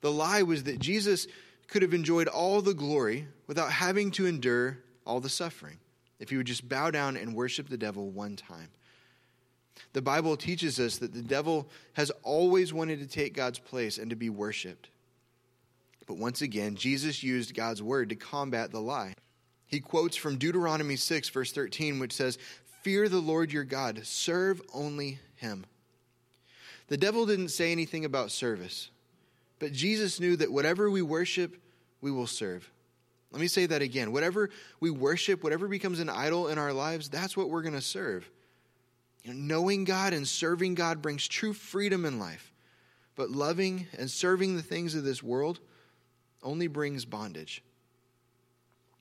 The 0.00 0.12
lie 0.12 0.42
was 0.42 0.64
that 0.64 0.78
Jesus 0.78 1.26
could 1.66 1.82
have 1.82 1.94
enjoyed 1.94 2.28
all 2.28 2.62
the 2.62 2.74
glory 2.74 3.26
without 3.46 3.70
having 3.70 4.10
to 4.12 4.26
endure 4.26 4.78
all 5.04 5.20
the 5.20 5.28
suffering 5.28 5.78
if 6.18 6.30
he 6.30 6.36
would 6.36 6.46
just 6.46 6.68
bow 6.68 6.90
down 6.90 7.16
and 7.16 7.34
worship 7.34 7.68
the 7.68 7.76
devil 7.76 8.10
one 8.10 8.36
time. 8.36 8.68
The 9.92 10.02
Bible 10.02 10.36
teaches 10.36 10.80
us 10.80 10.98
that 10.98 11.14
the 11.14 11.22
devil 11.22 11.68
has 11.94 12.10
always 12.22 12.72
wanted 12.72 13.00
to 13.00 13.06
take 13.06 13.34
God's 13.34 13.58
place 13.58 13.98
and 13.98 14.10
to 14.10 14.16
be 14.16 14.30
worshiped. 14.30 14.88
But 16.08 16.16
once 16.16 16.40
again, 16.40 16.74
Jesus 16.74 17.22
used 17.22 17.54
God's 17.54 17.82
word 17.82 18.08
to 18.08 18.16
combat 18.16 18.72
the 18.72 18.80
lie. 18.80 19.12
He 19.66 19.78
quotes 19.78 20.16
from 20.16 20.38
Deuteronomy 20.38 20.96
6, 20.96 21.28
verse 21.28 21.52
13, 21.52 21.98
which 21.98 22.14
says, 22.14 22.38
Fear 22.82 23.10
the 23.10 23.20
Lord 23.20 23.52
your 23.52 23.64
God, 23.64 24.00
serve 24.04 24.62
only 24.72 25.18
him. 25.36 25.66
The 26.88 26.96
devil 26.96 27.26
didn't 27.26 27.50
say 27.50 27.70
anything 27.70 28.06
about 28.06 28.30
service, 28.30 28.90
but 29.58 29.74
Jesus 29.74 30.18
knew 30.18 30.34
that 30.36 30.50
whatever 30.50 30.90
we 30.90 31.02
worship, 31.02 31.60
we 32.00 32.10
will 32.10 32.26
serve. 32.26 32.68
Let 33.30 33.42
me 33.42 33.48
say 33.48 33.66
that 33.66 33.82
again. 33.82 34.10
Whatever 34.10 34.48
we 34.80 34.88
worship, 34.88 35.44
whatever 35.44 35.68
becomes 35.68 36.00
an 36.00 36.08
idol 36.08 36.48
in 36.48 36.56
our 36.56 36.72
lives, 36.72 37.10
that's 37.10 37.36
what 37.36 37.50
we're 37.50 37.60
going 37.60 37.74
to 37.74 37.82
serve. 37.82 38.26
You 39.24 39.34
know, 39.34 39.40
knowing 39.56 39.84
God 39.84 40.14
and 40.14 40.26
serving 40.26 40.74
God 40.74 41.02
brings 41.02 41.28
true 41.28 41.52
freedom 41.52 42.06
in 42.06 42.18
life, 42.18 42.50
but 43.14 43.28
loving 43.28 43.86
and 43.98 44.10
serving 44.10 44.56
the 44.56 44.62
things 44.62 44.94
of 44.94 45.04
this 45.04 45.22
world 45.22 45.60
only 46.42 46.66
brings 46.66 47.04
bondage. 47.04 47.62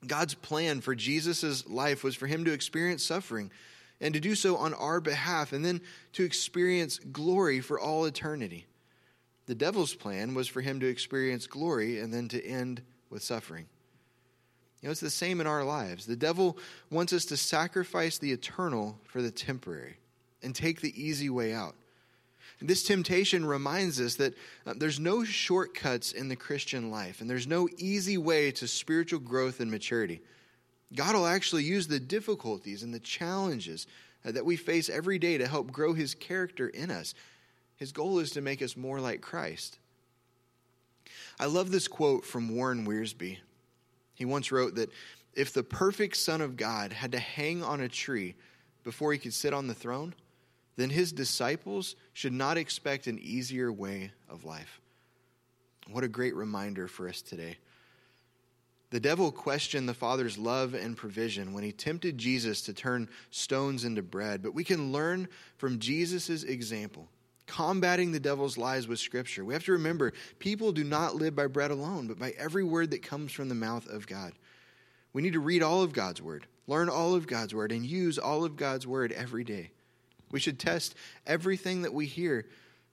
God's 0.06 0.36
plan 0.36 0.82
for 0.82 0.96
Jesus' 0.96 1.68
life 1.68 2.04
was 2.04 2.16
for 2.16 2.28
him 2.28 2.46
to 2.46 2.54
experience 2.54 3.04
suffering 3.04 3.52
and 4.00 4.14
to 4.14 4.20
do 4.20 4.36
so 4.36 4.58
on 4.58 4.74
our 4.76 5.02
behalf 5.02 5.54
and 5.54 5.66
then 5.66 5.82
to 6.14 6.24
experience 6.24 7.00
glory 7.00 7.60
for 7.62 7.80
all 7.80 8.06
eternity. 8.06 8.66
The 9.48 9.56
devil's 9.56 9.96
plan 9.96 10.36
was 10.36 10.48
for 10.48 10.62
him 10.62 10.80
to 10.82 10.88
experience 10.88 11.48
glory 11.48 12.00
and 12.00 12.14
then 12.14 12.28
to 12.30 12.46
end 12.46 12.82
with 13.10 13.24
suffering. 13.24 13.66
You 14.82 14.88
know, 14.88 14.92
it's 14.92 15.00
the 15.00 15.10
same 15.10 15.42
in 15.42 15.48
our 15.48 15.64
lives. 15.64 16.06
The 16.06 16.16
devil 16.16 16.58
wants 16.92 17.14
us 17.14 17.26
to 17.26 17.38
sacrifice 17.38 18.20
the 18.20 18.32
eternal 18.32 19.00
for 19.06 19.22
the 19.22 19.32
temporary 19.32 19.98
and 20.44 20.54
take 20.54 20.82
the 20.82 21.02
easy 21.02 21.30
way 21.30 21.54
out. 21.54 21.76
This 22.60 22.84
temptation 22.84 23.46
reminds 23.46 24.02
us 24.02 24.16
that 24.16 24.34
uh, 24.66 24.74
there's 24.76 25.00
no 25.00 25.24
shortcuts 25.24 26.12
in 26.12 26.28
the 26.28 26.36
Christian 26.36 26.90
life, 26.90 27.22
and 27.22 27.30
there's 27.30 27.46
no 27.46 27.70
easy 27.78 28.18
way 28.18 28.52
to 28.52 28.68
spiritual 28.68 29.20
growth 29.20 29.60
and 29.60 29.70
maturity. 29.70 30.22
God 30.96 31.16
will 31.16 31.28
actually 31.28 31.64
use 31.64 31.88
the 31.88 32.00
difficulties 32.00 32.82
and 32.82 32.94
the 32.94 33.00
challenges 33.00 33.86
uh, 34.26 34.32
that 34.32 34.46
we 34.46 34.56
face 34.56 34.90
every 34.90 35.20
day 35.20 35.38
to 35.38 35.48
help 35.48 35.72
grow 35.72 35.94
His 35.94 36.16
character 36.16 36.68
in 36.68 36.90
us. 36.90 37.14
His 37.76 37.92
goal 37.92 38.18
is 38.20 38.32
to 38.32 38.42
make 38.42 38.64
us 38.64 38.76
more 38.76 39.00
like 39.00 39.22
Christ. 39.22 39.78
I 41.40 41.46
love 41.46 41.70
this 41.70 41.88
quote 41.88 42.26
from 42.26 42.56
Warren 42.56 42.88
Wiersbe. 42.88 43.38
He 44.16 44.26
once 44.26 44.52
wrote 44.52 44.76
that 44.76 44.90
if 45.36 45.54
the 45.54 45.62
perfect 45.62 46.18
Son 46.18 46.42
of 46.42 46.58
God 46.58 46.92
had 46.92 47.12
to 47.12 47.20
hang 47.20 47.64
on 47.64 47.82
a 47.82 47.88
tree 47.88 48.34
before 48.84 49.14
he 49.14 49.20
could 49.20 49.34
sit 49.34 49.54
on 49.54 49.68
the 49.68 49.76
throne, 49.76 50.16
then 50.78 50.90
his 50.90 51.12
disciples 51.12 51.96
should 52.14 52.34
not 52.34 52.58
expect 52.58 53.08
an 53.08 53.20
easier 53.20 53.72
way 53.72 54.12
of 54.30 54.46
life. 54.46 54.80
What 55.92 56.04
a 56.04 56.08
great 56.08 56.36
reminder 56.36 56.88
for 56.88 57.10
us 57.10 57.22
today. 57.22 57.58
The 58.90 59.00
devil 59.00 59.32
questioned 59.32 59.90
the 59.90 59.94
Father's 59.94 60.38
love 60.38 60.74
and 60.74 60.96
provision 60.96 61.52
when 61.52 61.64
he 61.64 61.74
tempted 61.74 62.18
Jesus 62.18 62.62
to 62.62 62.74
turn 62.74 63.10
stones 63.32 63.84
into 63.84 64.02
bread, 64.02 64.42
but 64.42 64.54
we 64.54 64.64
can 64.64 64.94
learn 64.94 65.28
from 65.58 65.80
Jesus' 65.80 66.44
example, 66.44 67.10
combating 67.48 68.12
the 68.12 68.20
devil's 68.20 68.58
lies 68.58 68.88
with 68.88 69.00
Scripture. 69.00 69.44
We 69.44 69.54
have 69.54 69.66
to 69.66 69.74
remember 69.74 70.14
people 70.40 70.72
do 70.72 70.86
not 70.86 71.16
live 71.16 71.36
by 71.36 71.48
bread 71.48 71.72
alone, 71.72 72.08
but 72.08 72.20
by 72.20 72.34
every 72.38 72.64
word 72.64 72.92
that 72.92 73.04
comes 73.04 73.34
from 73.34 73.50
the 73.50 73.56
mouth 73.56 73.88
of 73.90 74.08
God. 74.08 74.32
We 75.12 75.22
need 75.22 75.34
to 75.34 75.40
read 75.40 75.64
all 75.64 75.84
of 75.84 75.94
God's 75.94 76.22
Word, 76.22 76.46
learn 76.68 76.90
all 76.90 77.16
of 77.16 77.28
God's 77.28 77.56
Word, 77.56 77.72
and 77.72 77.86
use 77.86 78.18
all 78.18 78.46
of 78.46 78.56
God's 78.56 78.86
Word 78.86 79.12
every 79.12 79.44
day. 79.44 79.72
We 80.32 80.40
should 80.40 80.60
test 80.60 80.96
everything 81.26 81.84
that 81.84 81.94
we 81.94 82.06
hear 82.06 82.46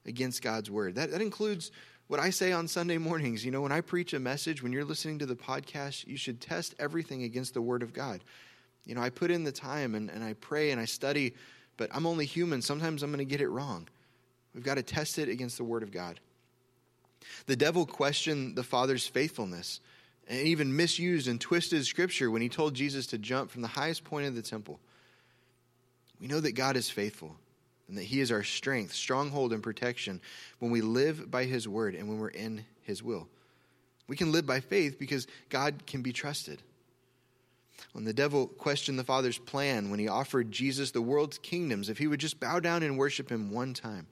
against 0.06 0.42
God's 0.42 0.70
Word. 0.70 0.94
That, 0.96 1.10
that 1.10 1.20
includes 1.20 1.70
what 2.06 2.20
I 2.20 2.30
say 2.30 2.52
on 2.52 2.68
Sunday 2.68 2.98
mornings, 2.98 3.44
you 3.44 3.50
know, 3.50 3.62
when 3.62 3.72
I 3.72 3.80
preach 3.80 4.12
a 4.12 4.20
message, 4.20 4.62
when 4.62 4.72
you're 4.72 4.84
listening 4.84 5.18
to 5.20 5.26
the 5.26 5.36
podcast, 5.36 6.06
you 6.06 6.16
should 6.16 6.40
test 6.40 6.74
everything 6.78 7.22
against 7.22 7.54
the 7.54 7.62
Word 7.62 7.82
of 7.82 7.94
God. 7.94 8.22
You 8.84 8.94
know, 8.94 9.00
I 9.00 9.10
put 9.10 9.30
in 9.30 9.44
the 9.44 9.52
time 9.52 9.94
and, 9.94 10.10
and 10.10 10.22
I 10.22 10.34
pray 10.34 10.70
and 10.70 10.80
I 10.80 10.84
study, 10.84 11.34
but 11.76 11.88
I'm 11.92 12.06
only 12.06 12.26
human. 12.26 12.60
Sometimes 12.60 13.02
I'm 13.02 13.10
going 13.10 13.18
to 13.18 13.24
get 13.24 13.40
it 13.40 13.48
wrong. 13.48 13.88
We've 14.54 14.64
got 14.64 14.74
to 14.74 14.82
test 14.82 15.18
it 15.18 15.28
against 15.28 15.56
the 15.56 15.64
Word 15.64 15.82
of 15.82 15.90
God. 15.90 16.20
The 17.46 17.56
devil 17.56 17.86
questioned 17.86 18.54
the 18.54 18.62
Father's 18.62 19.06
faithfulness 19.06 19.80
and 20.28 20.46
even 20.46 20.76
misused 20.76 21.26
and 21.26 21.40
twisted 21.40 21.84
Scripture 21.86 22.30
when 22.30 22.42
he 22.42 22.48
told 22.48 22.74
Jesus 22.74 23.06
to 23.08 23.18
jump 23.18 23.50
from 23.50 23.62
the 23.62 23.68
highest 23.68 24.04
point 24.04 24.26
of 24.26 24.34
the 24.34 24.42
temple. 24.42 24.78
We 26.20 26.26
know 26.26 26.40
that 26.40 26.52
God 26.52 26.76
is 26.76 26.90
faithful 26.90 27.36
and 27.88 27.98
that 27.98 28.04
He 28.04 28.20
is 28.20 28.32
our 28.32 28.42
strength, 28.42 28.94
stronghold, 28.94 29.52
and 29.52 29.62
protection 29.62 30.20
when 30.58 30.70
we 30.70 30.80
live 30.80 31.30
by 31.30 31.44
His 31.44 31.68
word 31.68 31.94
and 31.94 32.08
when 32.08 32.18
we're 32.18 32.28
in 32.28 32.64
His 32.82 33.02
will. 33.02 33.28
We 34.06 34.16
can 34.16 34.32
live 34.32 34.46
by 34.46 34.60
faith 34.60 34.98
because 34.98 35.26
God 35.48 35.86
can 35.86 36.02
be 36.02 36.12
trusted. 36.12 36.62
When 37.92 38.04
the 38.04 38.12
devil 38.12 38.46
questioned 38.46 38.98
the 38.98 39.04
Father's 39.04 39.38
plan 39.38 39.90
when 39.90 39.98
he 39.98 40.08
offered 40.08 40.50
Jesus 40.50 40.90
the 40.90 41.02
world's 41.02 41.38
kingdoms, 41.38 41.88
if 41.88 41.98
he 41.98 42.06
would 42.06 42.20
just 42.20 42.40
bow 42.40 42.60
down 42.60 42.82
and 42.82 42.98
worship 42.98 43.30
him 43.30 43.50
one 43.50 43.74
time. 43.74 44.06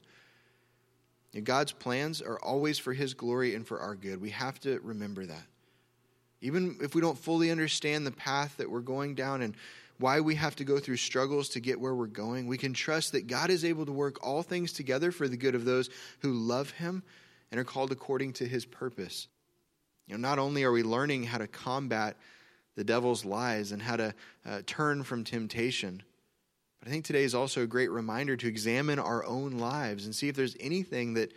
God's 1.43 1.71
plans 1.71 2.21
are 2.21 2.39
always 2.39 2.77
for 2.77 2.93
his 2.93 3.15
glory 3.15 3.55
and 3.55 3.65
for 3.65 3.79
our 3.79 3.95
good. 3.95 4.21
We 4.21 4.29
have 4.29 4.59
to 4.61 4.79
remember 4.83 5.25
that. 5.25 5.43
Even 6.41 6.77
if 6.81 6.93
we 6.93 7.01
don't 7.01 7.17
fully 7.17 7.49
understand 7.49 8.05
the 8.05 8.11
path 8.11 8.57
that 8.57 8.69
we're 8.69 8.81
going 8.81 9.15
down 9.15 9.41
and 9.41 9.55
why 9.99 10.19
we 10.19 10.35
have 10.35 10.55
to 10.57 10.63
go 10.63 10.79
through 10.79 10.97
struggles 10.97 11.49
to 11.49 11.59
get 11.59 11.79
where 11.79 11.95
we're 11.95 12.07
going, 12.07 12.47
we 12.47 12.57
can 12.57 12.73
trust 12.73 13.11
that 13.11 13.27
God 13.27 13.49
is 13.49 13.63
able 13.63 13.85
to 13.85 13.91
work 13.91 14.25
all 14.25 14.43
things 14.43 14.73
together 14.73 15.11
for 15.11 15.27
the 15.27 15.37
good 15.37 15.55
of 15.55 15.65
those 15.65 15.89
who 16.19 16.33
love 16.33 16.71
Him 16.71 17.03
and 17.51 17.59
are 17.59 17.63
called 17.63 17.91
according 17.91 18.33
to 18.33 18.47
His 18.47 18.65
purpose. 18.65 19.27
You 20.07 20.15
know, 20.15 20.27
not 20.27 20.39
only 20.39 20.63
are 20.63 20.71
we 20.71 20.83
learning 20.83 21.23
how 21.23 21.37
to 21.37 21.47
combat 21.47 22.17
the 22.75 22.83
devil's 22.83 23.23
lies 23.23 23.71
and 23.71 23.81
how 23.81 23.95
to 23.97 24.13
uh, 24.45 24.61
turn 24.65 25.03
from 25.03 25.23
temptation, 25.23 26.01
but 26.79 26.89
I 26.89 26.91
think 26.91 27.05
today 27.05 27.23
is 27.23 27.35
also 27.35 27.61
a 27.61 27.67
great 27.67 27.91
reminder 27.91 28.35
to 28.35 28.47
examine 28.47 28.99
our 28.99 29.23
own 29.25 29.53
lives 29.53 30.05
and 30.05 30.13
see 30.13 30.27
if 30.27 30.35
there's 30.35 30.57
anything 30.59 31.13
that 31.13 31.31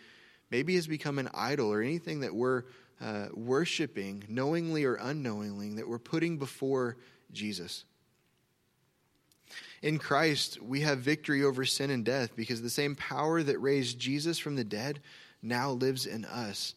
maybe 0.50 0.74
has 0.74 0.86
become 0.86 1.18
an 1.18 1.28
idol 1.34 1.72
or 1.72 1.82
anything 1.82 2.20
that 2.20 2.34
we're 2.34 2.64
uh, 3.00 3.26
worshiping, 3.34 4.24
knowingly 4.28 4.84
or 4.84 4.94
unknowingly, 4.94 5.74
that 5.74 5.88
we're 5.88 5.98
putting 5.98 6.38
before 6.38 6.96
Jesus. 7.32 7.84
In 9.82 9.98
Christ, 9.98 10.60
we 10.62 10.80
have 10.80 10.98
victory 10.98 11.44
over 11.44 11.64
sin 11.64 11.90
and 11.90 12.04
death 12.04 12.34
because 12.34 12.62
the 12.62 12.70
same 12.70 12.94
power 12.94 13.42
that 13.42 13.58
raised 13.58 13.98
Jesus 13.98 14.38
from 14.38 14.56
the 14.56 14.64
dead 14.64 15.00
now 15.42 15.70
lives 15.70 16.06
in 16.06 16.24
us. 16.24 16.74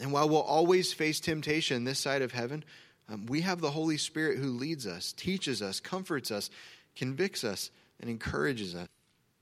And 0.00 0.12
while 0.12 0.28
we'll 0.28 0.40
always 0.40 0.92
face 0.92 1.20
temptation 1.20 1.84
this 1.84 1.98
side 1.98 2.22
of 2.22 2.32
heaven, 2.32 2.64
um, 3.08 3.26
we 3.26 3.40
have 3.42 3.60
the 3.60 3.70
Holy 3.70 3.96
Spirit 3.96 4.38
who 4.38 4.48
leads 4.48 4.86
us, 4.86 5.12
teaches 5.12 5.62
us, 5.62 5.80
comforts 5.80 6.30
us, 6.30 6.50
convicts 6.94 7.44
us, 7.44 7.70
and 8.00 8.10
encourages 8.10 8.74
us. 8.74 8.88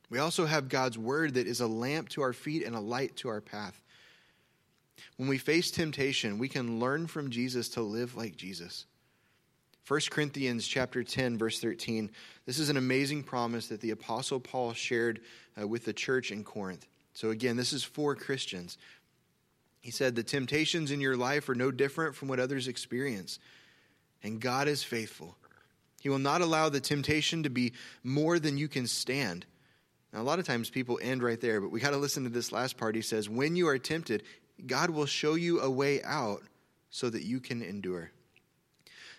We 0.08 0.18
also 0.18 0.46
have 0.46 0.68
God's 0.68 0.96
Word 0.96 1.34
that 1.34 1.46
is 1.46 1.60
a 1.60 1.66
lamp 1.66 2.10
to 2.10 2.22
our 2.22 2.32
feet 2.32 2.62
and 2.62 2.76
a 2.76 2.80
light 2.80 3.16
to 3.16 3.28
our 3.28 3.40
path. 3.40 3.80
When 5.16 5.28
we 5.28 5.38
face 5.38 5.70
temptation, 5.70 6.38
we 6.38 6.48
can 6.48 6.78
learn 6.78 7.06
from 7.06 7.30
Jesus 7.30 7.70
to 7.70 7.82
live 7.82 8.16
like 8.16 8.36
Jesus. 8.36 8.86
1 9.86 10.00
Corinthians 10.10 10.66
chapter 10.66 11.04
10 11.04 11.38
verse 11.38 11.60
13. 11.60 12.10
This 12.44 12.58
is 12.58 12.70
an 12.70 12.76
amazing 12.76 13.22
promise 13.22 13.68
that 13.68 13.80
the 13.80 13.92
apostle 13.92 14.40
Paul 14.40 14.72
shared 14.72 15.20
uh, 15.60 15.66
with 15.66 15.84
the 15.84 15.92
church 15.92 16.32
in 16.32 16.42
Corinth. 16.42 16.86
So 17.14 17.30
again, 17.30 17.56
this 17.56 17.72
is 17.72 17.84
for 17.84 18.16
Christians. 18.16 18.78
He 19.80 19.92
said 19.92 20.16
the 20.16 20.24
temptations 20.24 20.90
in 20.90 21.00
your 21.00 21.16
life 21.16 21.48
are 21.48 21.54
no 21.54 21.70
different 21.70 22.16
from 22.16 22.26
what 22.26 22.40
others 22.40 22.66
experience, 22.66 23.38
and 24.24 24.40
God 24.40 24.66
is 24.66 24.82
faithful. 24.82 25.36
He 26.00 26.08
will 26.08 26.18
not 26.18 26.40
allow 26.40 26.68
the 26.68 26.80
temptation 26.80 27.44
to 27.44 27.50
be 27.50 27.72
more 28.02 28.40
than 28.40 28.58
you 28.58 28.66
can 28.66 28.88
stand. 28.88 29.46
Now, 30.12 30.20
a 30.20 30.24
lot 30.24 30.40
of 30.40 30.46
times 30.46 30.68
people 30.68 30.98
end 31.00 31.22
right 31.22 31.40
there, 31.40 31.60
but 31.60 31.70
we 31.70 31.78
got 31.78 31.90
to 31.90 31.96
listen 31.96 32.24
to 32.24 32.28
this 32.28 32.50
last 32.50 32.76
part. 32.76 32.96
He 32.96 33.02
says, 33.02 33.28
When 33.28 33.54
you 33.54 33.68
are 33.68 33.78
tempted, 33.78 34.24
God 34.66 34.90
will 34.90 35.06
show 35.06 35.34
you 35.34 35.60
a 35.60 35.70
way 35.70 36.02
out 36.02 36.42
so 36.90 37.08
that 37.08 37.22
you 37.22 37.38
can 37.38 37.62
endure 37.62 38.10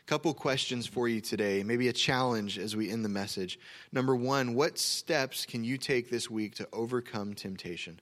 couple 0.08 0.34
questions 0.34 0.88
for 0.88 1.10
you 1.10 1.20
today, 1.20 1.64
maybe 1.64 1.90
a 1.90 1.94
challenge 1.94 2.58
as 2.58 2.78
we 2.78 2.90
end 2.90 3.04
the 3.04 3.10
message. 3.10 3.60
Number 3.92 4.16
one, 4.16 4.56
what 4.56 4.80
steps 4.80 5.46
can 5.46 5.66
you 5.66 5.78
take 5.78 6.10
this 6.10 6.32
week 6.32 6.56
to 6.56 6.68
overcome 6.72 7.34
temptation? 7.34 8.00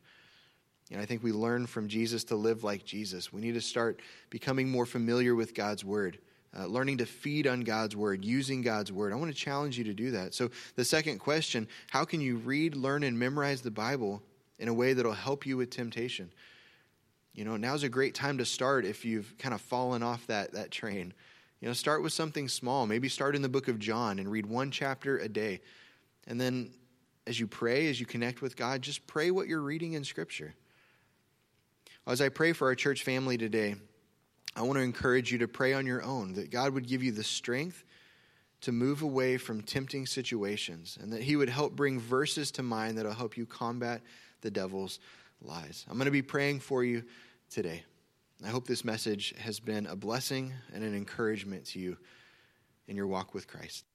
And 0.92 1.02
I 1.02 1.06
think 1.06 1.24
we 1.24 1.32
learn 1.32 1.66
from 1.66 1.88
Jesus 1.88 2.24
to 2.26 2.36
live 2.36 2.64
like 2.64 2.86
Jesus. 2.86 3.34
We 3.34 3.42
need 3.42 3.56
to 3.56 3.62
start 3.62 4.02
becoming 4.30 4.70
more 4.70 4.86
familiar 4.86 5.34
with 5.34 5.56
God's 5.56 5.84
word, 5.84 6.20
uh, 6.56 6.68
learning 6.68 7.00
to 7.00 7.08
feed 7.08 7.48
on 7.48 7.62
God's 7.62 7.96
word, 7.96 8.24
using 8.24 8.62
God's 8.62 8.92
word. 8.92 9.12
I 9.12 9.16
want 9.16 9.32
to 9.32 9.38
challenge 9.38 9.76
you 9.76 9.84
to 9.86 9.94
do 9.96 10.12
that. 10.12 10.36
So, 10.36 10.52
the 10.76 10.86
second 10.86 11.18
question 11.18 11.68
how 11.90 12.06
can 12.06 12.22
you 12.22 12.38
read, 12.38 12.76
learn, 12.76 13.02
and 13.02 13.18
memorize 13.18 13.62
the 13.62 13.72
Bible 13.72 14.22
in 14.60 14.68
a 14.68 14.74
way 14.74 14.94
that'll 14.94 15.12
help 15.12 15.48
you 15.48 15.58
with 15.58 15.72
temptation? 15.72 16.32
You 17.34 17.46
know, 17.46 17.58
now's 17.58 17.82
a 17.82 17.90
great 17.90 18.14
time 18.14 18.38
to 18.38 18.46
start 18.46 18.86
if 18.86 19.04
you've 19.04 19.36
kind 19.40 19.56
of 19.56 19.62
fallen 19.62 20.04
off 20.04 20.28
that, 20.28 20.54
that 20.54 20.70
train. 20.70 21.16
You 21.66 21.70
know, 21.72 21.74
start 21.74 22.04
with 22.04 22.14
something 22.14 22.48
small. 22.48 22.86
Maybe 22.86 23.10
start 23.10 23.36
in 23.36 23.42
the 23.42 23.50
book 23.50 23.70
of 23.70 23.80
John 23.80 24.20
and 24.20 24.30
read 24.30 24.46
one 24.46 24.70
chapter 24.70 25.18
a 25.18 25.28
day. 25.28 25.62
And 26.28 26.40
then 26.40 26.70
as 27.26 27.40
you 27.40 27.48
pray, 27.48 27.90
as 27.90 28.00
you 28.00 28.06
connect 28.06 28.44
with 28.44 28.56
God, 28.56 28.84
just 28.84 29.08
pray 29.08 29.32
what 29.32 29.48
you're 29.48 29.64
reading 29.64 29.94
in 29.94 30.04
Scripture. 30.04 30.54
As 32.06 32.22
I 32.22 32.30
pray 32.30 32.54
for 32.54 32.68
our 32.68 32.76
church 32.76 33.02
family 33.02 33.36
today, 33.36 33.74
I 34.56 34.62
want 34.62 34.78
to 34.78 34.84
encourage 34.84 35.32
you 35.32 35.40
to 35.40 35.48
pray 35.48 35.74
on 35.74 35.88
your 35.88 36.04
own 36.04 36.34
that 36.34 36.52
God 36.52 36.72
would 36.76 36.88
give 36.88 37.02
you 37.02 37.12
the 37.12 37.24
strength 37.24 37.84
to 38.62 38.72
move 38.72 39.02
away 39.02 39.38
from 39.38 39.64
tempting 39.64 40.06
situations 40.06 41.00
and 41.02 41.12
that 41.14 41.24
He 41.24 41.36
would 41.36 41.50
help 41.50 41.76
bring 41.76 42.00
verses 42.00 42.52
to 42.52 42.62
mind 42.62 42.96
that'll 42.96 43.12
help 43.12 43.38
you 43.38 43.48
combat 43.48 44.04
the 44.42 44.52
devil's 44.52 45.00
lies. 45.42 45.84
I'm 45.90 45.98
going 45.98 46.06
to 46.06 46.12
be 46.12 46.22
praying 46.22 46.60
for 46.60 46.84
you 46.84 47.02
today. 47.50 47.86
I 48.44 48.50
hope 48.50 48.68
this 48.68 48.84
message 48.84 49.34
has 49.38 49.60
been 49.60 49.86
a 49.86 49.96
blessing 49.96 50.54
and 50.74 50.84
an 50.84 50.96
encouragement 50.96 51.66
to 51.68 51.80
you 51.80 51.98
in 52.88 52.96
your 52.96 53.08
walk 53.08 53.34
with 53.34 53.48
Christ. 53.48 53.86